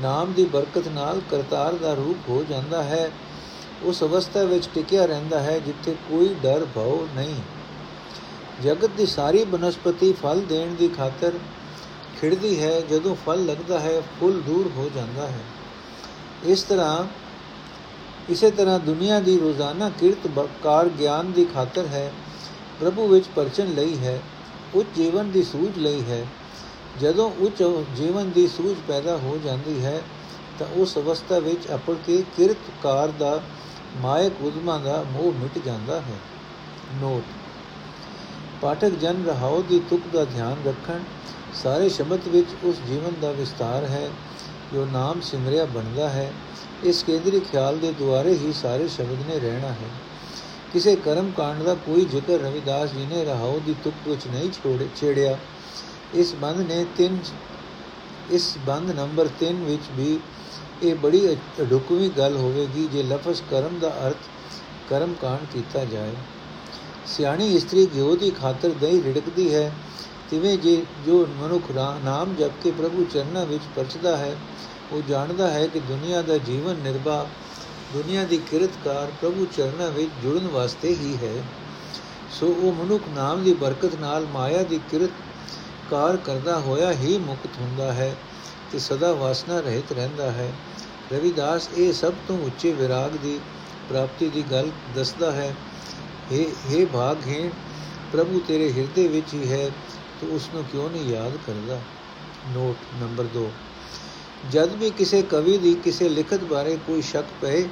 [0.01, 3.09] ਨਾਮ ਦੀ ਬਰਕਤ ਨਾਲ ਕਰਤਾਰ ਦਾ ਰੂਪ ਹੋ ਜਾਂਦਾ ਹੈ।
[3.83, 7.35] ਉਸ ਅਵਸਥਾ ਵਿੱਚ ਟਿਕਿਆ ਰਹਿੰਦਾ ਹੈ ਜਿੱਥੇ ਕੋਈ ਡਰ, ਭਉ ਨਹੀਂ।
[8.63, 11.31] ਜਗਤ ਦੀ ਸਾਰੀ ਬਨਸਪਤੀ ਫਲ ਦੇਣ ਦੀ ਖਾਤਰ
[12.21, 15.43] ਖਿੜਦੀ ਹੈ, ਜਦੋਂ ਫਲ ਲੱਗਦਾ ਹੈ, ਫੁੱਲ ਦੂਰ ਹੋ ਜਾਂਦਾ ਹੈ।
[16.45, 17.05] ਇਸ ਤਰ੍ਹਾਂ,
[18.29, 22.11] ਇਸੇ ਤਰ੍ਹਾਂ ਦੁਨੀਆ ਦੀ ਰੋਜ਼ਾਨਾ ਕਿਰਤ ਬਕਾਰ ਗਿਆਨ ਦੀ ਖਾਤਰ ਹੈ,
[22.79, 24.21] ਪ੍ਰਭੂ ਵਿੱਚ ਪਰਚਨ ਲਈ ਹੈ,
[24.75, 26.27] ਉੱਚ ਜੀਵਨ ਦੀ ਸੂਝ ਲਈ ਹੈ।
[27.01, 30.01] ਜਦੋਂ ਉੱਚ ਜੀਵਨ ਦੀ ਸੂਝ ਪੈਦਾ ਹੋ ਜਾਂਦੀ ਹੈ,
[30.59, 33.41] ਤਾਂ ਉਸ ਅਵਸਥਾ ਵਿੱਚ ਆਪਣ ਕੇ ਕਿਰਤਕਾਰ ਦਾ
[34.01, 36.19] ਮਾਇਕ ਉਦਮਾ ਦਾ ਮੋਹ ਮਿਟ ਜਾਂਦਾ ਹੈ।
[37.01, 37.23] ਨੋਟ
[38.61, 40.99] ਪਾਠਕ ਜਨ ਰਹਾਉ ਦੀ ਤੁਕ ਦਾ ਧਿਆਨ ਰੱਖਣ,
[41.53, 44.09] ਸਾਰੇ ਸ਼ਬਦ ਵਿੱਚ ਉਸ ਜੀਵਨ ਦਾ ਵਿਸਤਾਰ ਹੈ,
[44.73, 46.31] ਜੋ ਨਾਮ ਸਿਮਰਿਆ ਬਣਦਾ ਹੈ,
[46.83, 49.89] ਇਸ ਕੇਂਦਰੀ ਖਿਆਲ ਦੇ ਦੁਆਰੇ ਹੀ ਸਾਰੇ ਸ਼ਬਦ ਨੇ ਰਹਿਣਾ ਹੈ।
[50.73, 54.87] ਕਿਸੇ ਕਰਮ ਕਾਂਡ ਦਾ ਕੋਈ ਜ਼ਿਕਰ ਰਵਿਦਾਸ ਜੀ ਨੇ ਰਹਾਉ ਦੀ ਤੁਕ ਵਿੱਚ ਨਹੀਂ ਛੋੜੇ,
[54.95, 55.37] ਛੇੜਿਆ।
[56.13, 57.17] ਇਸ ਬੰਦ ਨੇ ਤਿੰਨ,
[58.31, 60.19] ਇਸ ਬੰਦ ਨੰਬਰ 3 ਵਿੱਚ ਵੀ
[60.83, 61.37] ਇਹ ਬੜੀ
[61.69, 64.29] ਢੁਕਵੀਂ ਗੱਲ ਹੋਵੇਗੀ ਜੇ ਲਫ਼ਜ਼ ਕਰਮ ਦਾ ਅਰਥ
[64.89, 66.13] ਕਰਮ ਕਾਂਡ ਕੀਤਾ ਜਾਏ।
[67.07, 69.71] ਸਿਆਣੀ ਇਸਤਰੀ ਗਿਓ ਦੀ ਖਾਤਰ ਦਹੀਂ ਰਿੜਕਦੀ ਹੈ।
[70.29, 71.71] ਤਿਵੇਂ ਜੇ ਜੋ ਮਨੁੱਖ
[72.05, 74.35] ਨਾਮ ਜਪ ਕੇ ਪ੍ਰਭੂ ਚਰਨਾਂ ਵਿੱਚ ਪਰਚਦਾ ਹੈ,
[74.93, 77.25] ਉਹ ਜਾਣਦਾ ਹੈ ਕਿ ਦੁਨੀਆ ਦਾ ਜੀਵਨ ਨਿਰਭਾ
[77.93, 81.33] ਦੁਨੀਆ ਦੀ ਕਿਰਤਕਾਰ ਪ੍ਰਭੂ ਚਰਨਾਂ ਵਿੱਚ ਜੁੜਨ ਵਾਸਤੇ ਹੀ ਹੈ।
[82.31, 85.09] ਸੋ ਉਹ ਮਨੁੱਖ ਨਾਮ ਦੀ ਬਰਕਤ ਨਾਲ ਮਾਇਆ ਦੀ ਕਿਰਤ
[85.91, 88.15] ਕਾਰ ਕਰਦਾ ਹੋਇਆ ਹੀ ਮੁਕਤ ਹੁੰਦਾ ਹੈ
[88.71, 90.51] ਤੇ ਸਦਾ ਵਾਸਨਾ ਰਹਿਤ ਰਹਿੰਦਾ ਹੈ।
[91.11, 93.39] ਰਵਿਦਾਸ ਇਹ ਸਭ ਤੋਂ ਉੱਚੇ ਵਿਰਾਗ ਦੀ
[93.89, 95.53] ਪ੍ਰਾਪਤੀ ਦੀ ਗੱਲ ਦੱਸਦਾ ਹੈ।
[96.31, 97.49] हे हे ਭਾਗਹੀਣ
[98.11, 99.69] ਪ੍ਰਭੂ ਤੇਰੇ ਹਿਰਦੇ ਵਿੱਚ ਹੀ ਹੈ,
[100.21, 101.79] ਤੂੰ ਉਸ ਨੂੰ ਕਿਉਂ ਨਹੀਂ ਯਾਦ ਕਰਦਾ?
[102.53, 103.47] ਨੋਟ ਨੰਬਰ 2
[104.51, 107.67] ਜਦ ਵੀ ਕਿਸੇ ਕਵੀ ਦੀ ਕਿਸੇ ਲਿਖਤ ਬਾਰੇ ਕੋਈ ਸ਼ੱਕ ਪਏ,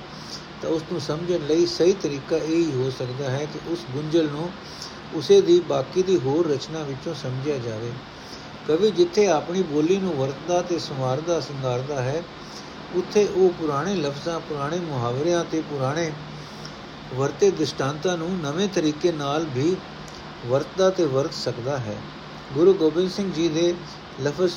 [0.62, 4.30] ਤਾਂ ਉਸ ਨੂੰ ਸਮਝਣ ਲਈ ਸਹੀ ਤਰੀਕਾ ਇਹ ਹੀ ਹੋ ਸਕਦਾ ਹੈ ਕਿ ਉਸ ਗੁੰਝਲ
[4.30, 4.50] ਨੂੰ
[5.16, 7.92] ਉਸੇ ਦੀ ਬਾਕੀ ਦੀ ਹੋਰ ਰਚਨਾ ਵਿੱਚੋਂ ਸਮਝਿਆ ਜਾਵੇ।
[8.68, 12.24] ਕਵੀ ਜਿੱਥੇ ਆਪਣੀ ਬੋਲੀ ਨੂੰ ਵਰਤਦਾ ਤੇ ਸੰਵਾਰਦਾ, ਸਿੰਗਾਰਦਾ ਹੈ,
[12.96, 16.12] ਉੱਥੇ ਉਹ ਪੁਰਾਣੇ ਲਫ਼ਜ਼ਾਂ, ਪੁਰਾਣੇ ਮੁਹਾਵਰਿਆਂ ਤੇ ਪੁਰਾਣੇ
[17.16, 19.76] ਵਰਤੇ ਦ੍ਰਿਸ਼ਟਾਂਤਾਂ ਨੂੰ ਨਵੇਂ ਤਰੀਕੇ ਨਾਲ ਵੀ
[20.48, 21.96] ਵਰਤਦਾ ਤੇ ਵਰਤ ਸਕਦਾ ਹੈ।
[22.54, 23.74] ਗੁਰੂ ਗੋਬਿੰਦ ਸਿੰਘ ਜੀ ਦੇ
[24.22, 24.54] ਲਫ਼ਜ਼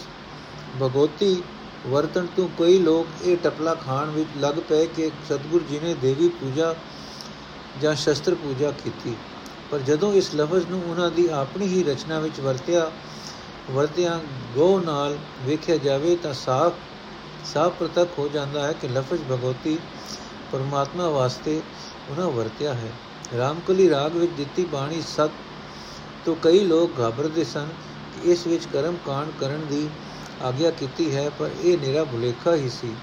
[0.83, 1.43] ਭਗੋਤੀ
[1.87, 6.29] ਵਰਤਨ ਤੋਂ ਕਈ ਲੋਕ ਇਹ ਟਪਲਾ ਖਾਣ ਵਿੱਚ ਲੱਗ ਪਏ ਕਿ ਸਤਿਗੁਰੂ ਜੀ ਨੇ ਦੇਵੀ
[6.29, 6.75] ਪੂਜਾ
[7.83, 9.17] ਜਾਂ ਸ਼ਸਤਰ ਪੂਜਾ ਕੀਤੀ।
[9.71, 12.91] ਪਰ ਜਦੋਂ ਇਸ ਲਫ਼ਜ਼ ਨੂੰ ਉਹਨਾਂ ਦੀ ਆਪਣੀ ਹੀ ਰਚਨਾ ਵਿੱਚ ਵਰਤਿਆ,
[13.71, 14.19] ਵਰਤਿਆਂ
[14.55, 16.75] ਗੋ ਨਾਲ ਵੇਖਿਆ ਜਾਵੇ ਤਾਂ ਸਾਫ਼
[17.45, 19.79] ਸਾਫ਼ ਪ੍ਰਤੱਖ ਹੋ ਜਾਂਦਾ ਹੈ ਕਿ ਲਫ਼ਜ਼ ਭਗਵਤੀ
[20.53, 21.61] ਪਰਮਾਤਮਾ ਵਾਸਤੇ
[22.11, 22.93] ਉਹਨਾਂ ਵਰਤਿਆ ਹੈ।
[23.39, 25.31] ਰਾਮਕਲੀ ਰਾਗ ਵਿੱਚ ਦਿੱਤੀ ਬਾਣੀ ਸਤ
[26.25, 27.69] ਤੋਂ ਕਈ ਲੋਕ ਘਬਰਦੇ ਸਨ
[28.15, 29.89] ਕਿ ਇਸ ਵਿੱਚ ਕਰਮ ਕਾਂਡ ਕਰਨ ਦੀ
[30.43, 32.95] ਆਗਿਆ ਕੀਤੀ ਹੈ, ਪਰ ਇਹ ਨਿਰਾ ਭੁਲੇਖਾ ਹੀ ਸੀ।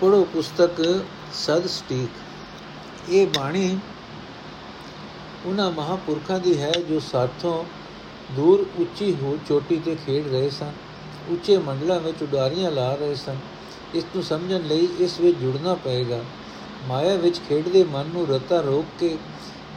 [0.00, 3.78] ਪੜੋ ਪੁਸਤਕ ਸਦ ਸਟੀਕ। ਇਹ ਬਾਣੀ
[5.46, 7.64] ਉਹਨਾਂ ਮਹਾਪੁਰਖਾਂ ਦੀ ਹੈ ਜੋ ਸਾਥੋਂ
[8.32, 10.72] ਦੂਰ ਉੱਚੀ ਹੋ ਚੋਟੀ ਤੇ ਖੇਡ ਰਹੇ ਸਨ।
[11.28, 13.36] ਉੱਚੇ ਮੰਡਲਾਂ ਵਿੱਚ ਉਡਾਰੀਆਂ ਲਾ ਰਹੇ ਸਨ।
[13.94, 16.20] ਇਸ ਨੂੰ ਸਮਝਣ ਲਈ ਇਸ ਵਿੱਚ ਜੁੜਨਾ ਪਏਗਾ।
[16.88, 19.16] ਮਾਇਆ ਵਿੱਚ ਖੇਡਦੇ ਮਨ ਨੂੰ ਰਤਾ ਰੋਕ ਕੇ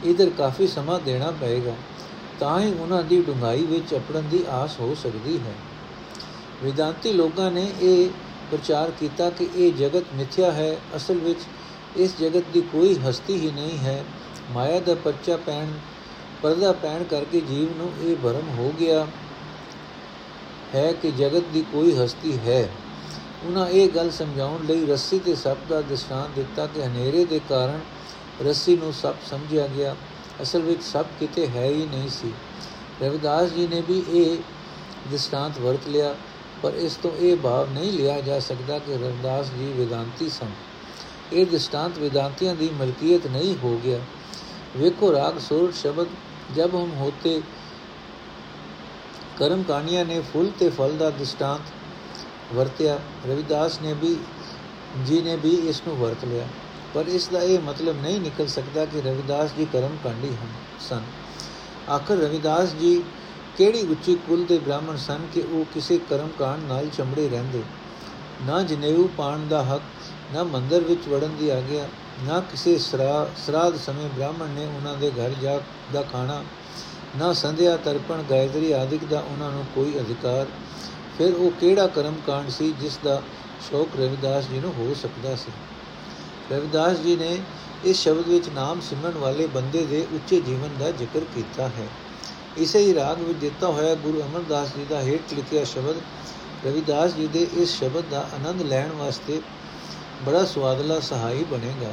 [0.04, 1.74] ਇਧਰ ਕਾਫੀ ਸਮਾਂ ਦੇਣਾ ਪਏਗਾ,
[2.40, 5.54] ਤਾਂ ਹੀ ਉਹਨਾਂ ਦੀ ਡੁੰਗਾਈ ਵਿੱਚ ਅਪੜਨ ਦੀ ਆਸ ਹੋ ਸਕਦੀ ਹੈ।
[6.62, 8.08] ਵਿਦਾਂਤੀ ਲੋਕਾਂ ਨੇ ਇਹ
[8.50, 11.40] ਪ੍ਰਚਾਰ ਕੀਤਾ ਕਿ ਇਹ ਜਗਤ ਮਿਥਿਆ ਹੈ, ਅਸਲ ਵਿੱਚ
[11.96, 14.04] ਇਸ ਜਗਤ ਦੀ ਕੋਈ ਹਸਤੀ ਹੀ ਨਹੀਂ ਹੈ।
[14.50, 15.66] ਮਾਇਆ ਦਾ ਪਰਚਾ ਪੈਣ,
[16.42, 19.06] ਪਰਦਾ ਪੈਣ ਕਰਕੇ ਜੀਵ ਨੂੰ ਇਹ ਭਰਮ ਹੋ ਗਿਆ
[20.74, 22.68] ਹੈ ਕਿ ਜਗਤ ਦੀ ਕੋਈ ਹਸਤੀ ਹੈ।
[23.46, 27.80] ਉਹਨਾਂ ਇਹ ਗੱਲ ਸਮਝਾਉਣ ਲਈ ਰੱਸੀ ਤੇ ਸੱਪ ਦਾ ਦ੍ਰਿਸ਼ਟਾਂਤ ਦਿੱਤਾ ਕਿ ਹਨੇਰੇ ਦੇ ਕਾਰਨ
[28.46, 29.96] ਰੱਸੀ ਨੂੰ ਸੱਪ ਸਮਝਿਆ ਗਿਆ।
[30.42, 32.32] ਅਸਲ ਵਿੱਚ ਸੱਪ ਕਿਤੇ ਹੈ ਹੀ ਨਹੀਂ ਸੀ।
[33.02, 34.36] ਰਵਿਦਾਸ ਜੀ ਨੇ ਵੀ ਇਹ
[35.08, 36.14] ਦ੍ਰਿਸ਼ਟਾਂਤ ਵਰਤ ਲਿਆ,
[36.62, 40.50] ਪਰ ਇਸ ਤੋਂ ਇਹ ਭਾਵ ਨਹੀਂ ਲਿਆ ਜਾ ਸਕਦਾ ਕਿ ਰਵਿਦਾਸ ਜੀ ਵਿਦਾਂਤੀ ਸਨ।
[41.32, 44.00] ਇਹ ਦ੍ਰਿਸ਼ਟਾਂਤ ਵਿਦਾਂਤੀਆਂ ਦੀ ਮਲਕੀਅਤ ਨਹੀਂ ਹੋ ਗਿਆ।
[44.76, 46.06] ਵੇਖੋ ਰਾਗ ਸੁਰ ਸ਼ਬਦ,
[46.54, 47.42] ਜਬ ਹਮ ਹੋਤੇ,
[49.38, 51.60] ਕਰਮ ਕਾਣੀਆਂ ਨੇ ਫੁੱਲ ਤੇ ਫਲ ਦਾ ਦ੍ਰਿਸ਼ਟਾਂਤ
[52.54, 54.16] ਵਰਤਿਆ। ਰਵਿਦਾਸ ਨੇ ਵੀ,
[55.06, 56.46] ਜੀ ਨੇ ਵੀ ਇਸ ਨੂੰ ਵਰਤ ਲਿਆ।
[56.94, 61.02] ਪਰ ਇਸ ਦਾ ਇਹ ਮਤਲਬ ਨਹੀਂ ਨਿਕਲ ਸਕਦਾ ਕਿ ਰਵਿਦਾਸ ਜੀ ਕਰਮ ਕਾਂਡੀ ਹਨ, ਸਨ।
[61.90, 63.02] ਆਖਰ ਰਵਿਦਾਸ ਜੀ
[63.56, 67.62] ਕਿਹੜੀ ਉੱਚੀ ਕੁਲ ਦੇ ਬ੍ਰਾਹਮਣ ਸਨ ਕਿ ਉਹ ਕਿਸੇ ਕਰਮ ਕਾਂਡ ਨਾਲ ਚੰਬੜੇ ਰਹਿੰਦੇ?
[68.42, 69.82] ਨਾ ਜਨੇਊ ਪਾਣ ਦਾ ਹੱਕ,
[70.32, 71.88] ਨਾ ਮੰਦਰ ਵਿੱਚ ਵੜਨ ਦੀ ਆਗਿਆ,
[72.22, 75.60] ਨਾ ਕਿਸੇ ਸਰਾਧ ਸਮੇਂ ਬ੍ਰਾਹਮਣ ਨੇ ਉਹਨਾਂ ਦੇ ਘਰ ਜਾ
[75.92, 76.42] ਦਾ ਖਾਣਾ,
[77.18, 80.46] ਨਾ ਸੰਧਿਆ, ਤਰਪਣ, ਗਾਇਤਰੀ ਆਦਿਕ ਦਾ ਉਹਨਾਂ ਨੂੰ ਕੋਈ ਅਧਿਕਾਰ
[81.20, 83.22] ਫਿਰ ਉਹ ਕਿਹੜਾ ਕਰਮ ਕਾਂਡ ਸੀ ਜਿਸ ਦਾ
[83.70, 85.52] ਸ਼ੌਕ ਰਵਿਦਾਸ ਜੀ ਨੂੰ ਹੋ ਸਕਦਾ ਸੀ?
[86.52, 87.38] ਰਵਿਦਾਸ ਜੀ ਨੇ
[87.84, 91.86] ਇਸ ਸ਼ਬਦ ਵਿੱਚ ਨਾਮ ਸਿਮਰਨ ਵਾਲੇ ਬੰਦੇ ਦੇ ਉੱਚੇ ਜੀਵਨ ਦਾ ਜ਼ਿਕਰ ਕੀਤਾ ਹੈ।
[92.58, 95.96] ਇਸੇ ਹੀ ਰਾਗ ਵਿੱਚ ਦਿੱਤਾ ਹੋਇਆ ਗੁਰੂ ਅਮਰਦਾਸ ਜੀ ਦਾ ਹੇਠ ਲਿਖਿਆ ਸ਼ਬਦ,
[96.66, 99.40] ਰਵਿਦਾਸ ਜੀ ਦੇ ਇਸ ਸ਼ਬਦ ਦਾ ਆਨੰਦ ਲੈਣ ਵਾਸਤੇ
[100.26, 101.92] ਬੜਾ ਸਵਾਦਲਾ ਸਹਾਈ ਬਣੇਗਾ।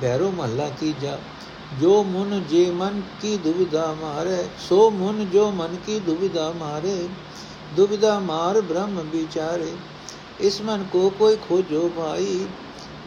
[0.00, 1.18] ਬੈਰੋ ਮਹੱਲਾ ਤੀਜਾ,
[1.80, 7.08] ਜੋ ਮਨ ਜੇ ਮਨ ਕੀ ਦੁਵਿਧਾ ਮਾਰੇ, ਸੋ ਮਨ ਜੋ ਮਨ ਕੀ ਦੁਵਿਧਾ ਮਾਰੇ।
[7.76, 9.72] ਦੁਵਿਧਾ ਮਾਰ ਬ੍ਰਹਮ ਵਿਚਾਰੇ,
[10.40, 12.46] ਇਸ ਮਨ ਕੋ ਕੋਈ ਖੋਜੋ ਭਾਈ,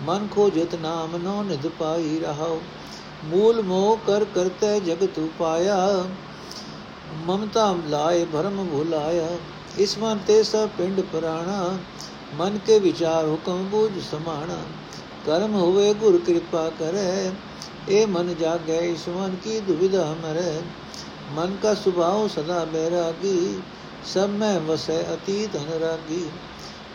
[0.01, 2.59] ਮਨ ਖੋਜਤ ਨਾਮ ਨੋ ਨਿਦ ਪਾਈ ਰਹਾਉ
[3.25, 5.77] ਮੂਲ ਮੋਹ ਕਰ ਕਰਤੇ ਜਗਤ ਉਪਾਇਆ
[7.25, 9.27] ਮਮਤਾ ਲਾਏ ਭਰਮ ਭੁਲਾਇਆ।
[9.77, 11.77] ਇਸ ਮਨ ਤੇ ਸਭ ਪਿੰਡ ਪ੍ਰਾਣਾ,
[12.37, 14.57] ਮਨ ਕੇ ਵਿਚਾਰ ਹੁਕਮ ਬੂਝ ਸਮਾਣਾ।
[15.25, 17.31] ਕਰਮ ਹੋਵੇ ਗੁਰ ਕਿਰਪਾ ਕਰੇ
[17.89, 20.61] ਇਹ ਮਨ ਜਾਗੇ ਇਸ ਮਨ ਕੀ ਦੁਵਿਧਾ ਮਰੇ।
[21.31, 23.61] ਮਨ ਕਾ ਸੁਭਾਉ ਸਦਾ ਬੈਰਾਗੀ
[24.05, 26.29] ਸਭ ਮੈਂ ਵਸੈ ਅਤੀਤ ਅਨਰਾਗੀ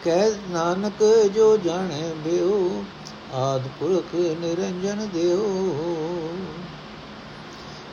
[0.04, 2.84] ਕਹਿ ਨਾਨਕ ਜੋ ਜਾਣੇ ਬਿਉ,
[3.34, 5.68] ਆਦ ਪੁਰਖ ਨਿਰੰਜਨ ਦਿਓ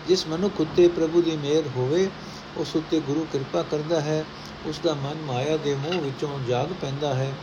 [0.08, 2.10] ਜਿਸ ਮਨੁੱਖ ਉਤੇ ਪ੍ਰਭੂ ਦੀ ਮਿਹਰ ਹੋਵੇ,
[2.58, 4.26] ਉਸ ਉਤੇ ਗੁਰੂ ਕਿਰਪਾ ਕਰਦਾ ਹੈ,
[4.65, 7.34] ਉਸ ਦਾ ਮਨ ਮਾਇਆ ਦੇ ਮੋਹ ਵਿੱਚੋਂ ਜਾਗ ਪੈਂਦਾ ਹੈ।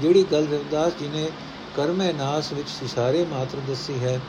[0.00, 1.30] ਜਿਹੜੀ ਗੱਲ ਰਵਿਦਾਸ ਜੀ ਨੇ
[1.76, 4.20] ਕਰਮੇ ਨਾਸ ਵਿੱਚ ਸਿਸਾਰੇ ਮਾਤਰ ਦੱਸੀ ਹੈ,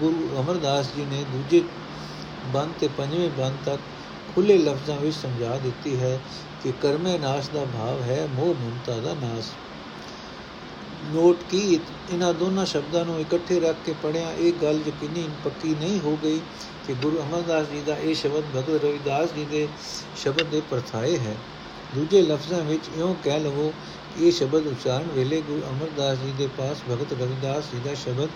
[0.00, 1.62] ਗੁਰੂ ਅਮਰਦਾਸ ਜੀ ਨੇ ਦੂਜੇ
[2.46, 3.80] ਬੰਦ ਤੇ ਪੰਜਵੇਂ ਬੰਦ ਤੱਕ
[4.34, 6.20] ਖੁੱਲੇ ਲਫ਼ਜ਼ਾਂ ਵਿੱਚ ਸਮਝਾ ਦਿੱਤੀ ਹੈ
[6.62, 9.46] ਕਿ ਕਰਮੇ ਨਾਸ਼ ਦਾ ਭਾਵ ਹੈ ਮੋਹ ਮਮਤਾ ਦਾ ਨਾਸ਼।
[11.14, 11.80] ਨੋਟ ਕੀ,
[12.12, 16.40] ਇਹਨਾਂ ਦੋਨਾਂ ਸ਼ਬਦਾਂ ਨੂੰ ਇਕੱਠੇ ਰੱਖ ਕੇ ਪੜਿਆ ਇਹ ਗੱਲ ਯਕੀਨੀ ਪੱਕੀ ਨਹੀਂ ਹੋ ਗਈ
[16.86, 19.68] ਕਿ ਗੁਰੂ ਅਮਰਦਾਸ ਜੀ ਦਾ ਇਹ ਸ਼ਬਦ ਭਗਤ ਰਵਿਦਾਸ ਜੀ ਦੇ
[20.16, 21.36] ਸ਼ਬਦ ਦੇ ਪਰਥਾਏ ਹੈ।
[21.94, 23.72] ਦੂਜੇ ਲਫ਼ਜ਼ਾਂ ਵਿੱਚ ਇਉਂ ਕਹਿ ਲਵੋ
[24.20, 28.28] ਇਹ ਸ਼ਬਦ ਉਚਾਰਨ ਵੇਲੇ ਗੁਰੂ ਅਮਰਦਾਸ ਜੀ ਦੇ ਪਾਸ ਭਗਤ ਰਵਿਦਾਸ ਜੀ ਦਾ ਸ਼ਬਦ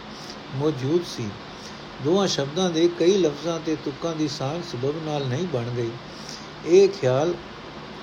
[0.55, 1.29] ਮੌਜੂਦ ਸੀ।
[2.05, 5.91] ਦੋਹਾਂ ਸ਼ਬਦਾਂ ਦੇ ਕਈ ਲਫ਼ਜ਼ਾਂ ਤੇ ਤੁਕਾਂ ਦੀ ਸਾਂਝ ਸਬਬ ਨਾਲ ਨਹੀਂ ਬਣ ਗਈ।
[6.67, 7.35] ਇਹ ਖਿਆਲ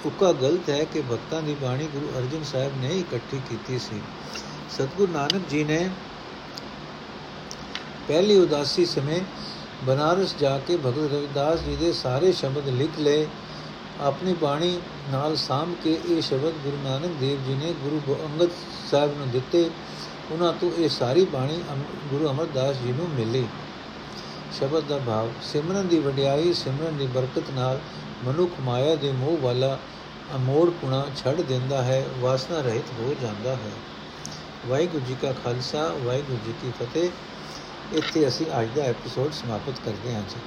[0.06, 4.02] ਉਕਾ ਗਲਤ ਹੈ ਕਿ ਭਗਤਾਂ ਦੀ ਬਾਣੀ ਗੁਰੂ ਅਰਜਨ ਸਾਹਿਬ ਨੇ ਇਕੱਠੀ ਕੀਤੀ ਸੀ।
[4.70, 5.90] ਸਤਗੁਰੂ ਨਾਨਕ ਜੀ ਨੇ
[8.08, 9.20] ਪਹਿਲੀ ਉਦਾਸੀ ਸਮੇਂ
[9.84, 13.28] ਬਨਾਰਸ ਜਾ ਕੇ ਭਗਤ ਰਵਿਦਾਸ ਜੀ ਦੇ ਸਾਰੇ ਸ਼ਬਦ ਲਿਖ ਲਏ।
[14.02, 14.80] ਆਪਣੀ ਬਾਣੀ
[15.10, 18.50] ਨਾਲ ਸਾਮ ਕੇ ਇਹ ਸ਼ਬਦ ਗੁਰੂ ਨਾਨਕ ਦੇਵ ਜੀ ਨੇ ਗੁਰੂ ਅੰਗਦ
[18.92, 19.70] ਸਾਹਿਬ ਨੂੰ ਦਿੱਤੇ।
[20.32, 21.62] ਉਹਨਾਂ ਤੋਂ ਇਹ ਸਾਰੀ ਬਾਣੀ
[22.10, 23.46] ਗੁਰੂ ਅਮਰਦਾਸ ਜੀ ਨੂੰ ਮਿਲੀ।
[24.56, 27.80] ਸ਼ਬਦ ਦਾ ਭਾਵ ਸਿਮਰਨ ਦੀ ਵਡਿਆਈ, ਸਿਮਰਨ ਦੀ ਬਰਕਤ ਨਾਲ
[28.24, 29.80] ਮਨੁੱਖ ਮਾਇਆ ਦੇ ਮੋਹ ਵਾਲਾ
[30.36, 33.72] ਅਮੋੜ ਪੁਣਾ ਛੱਡ ਦਿੰਦਾ ਹੈ, ਵਾਸਨਾ ਰਹਿਤ ਹੋ ਜਾਂਦਾ ਹੈ।
[34.68, 37.10] ਵਾਹਿਗੁਰੂ ਜੀ ਕਾ ਖਾਲਸਾ, ਵਾਹਿਗੁਰੂ ਜੀ ਕੀ ਫਤਿਹ।
[37.92, 40.40] ਇੱਥੇ ਅਸੀਂ ਅੱਜ ਦਾ ਐਪੀਸੋਡ ਸਮਾਪਤ ਕਰਦੇ ਹਾਂ ਜੀ।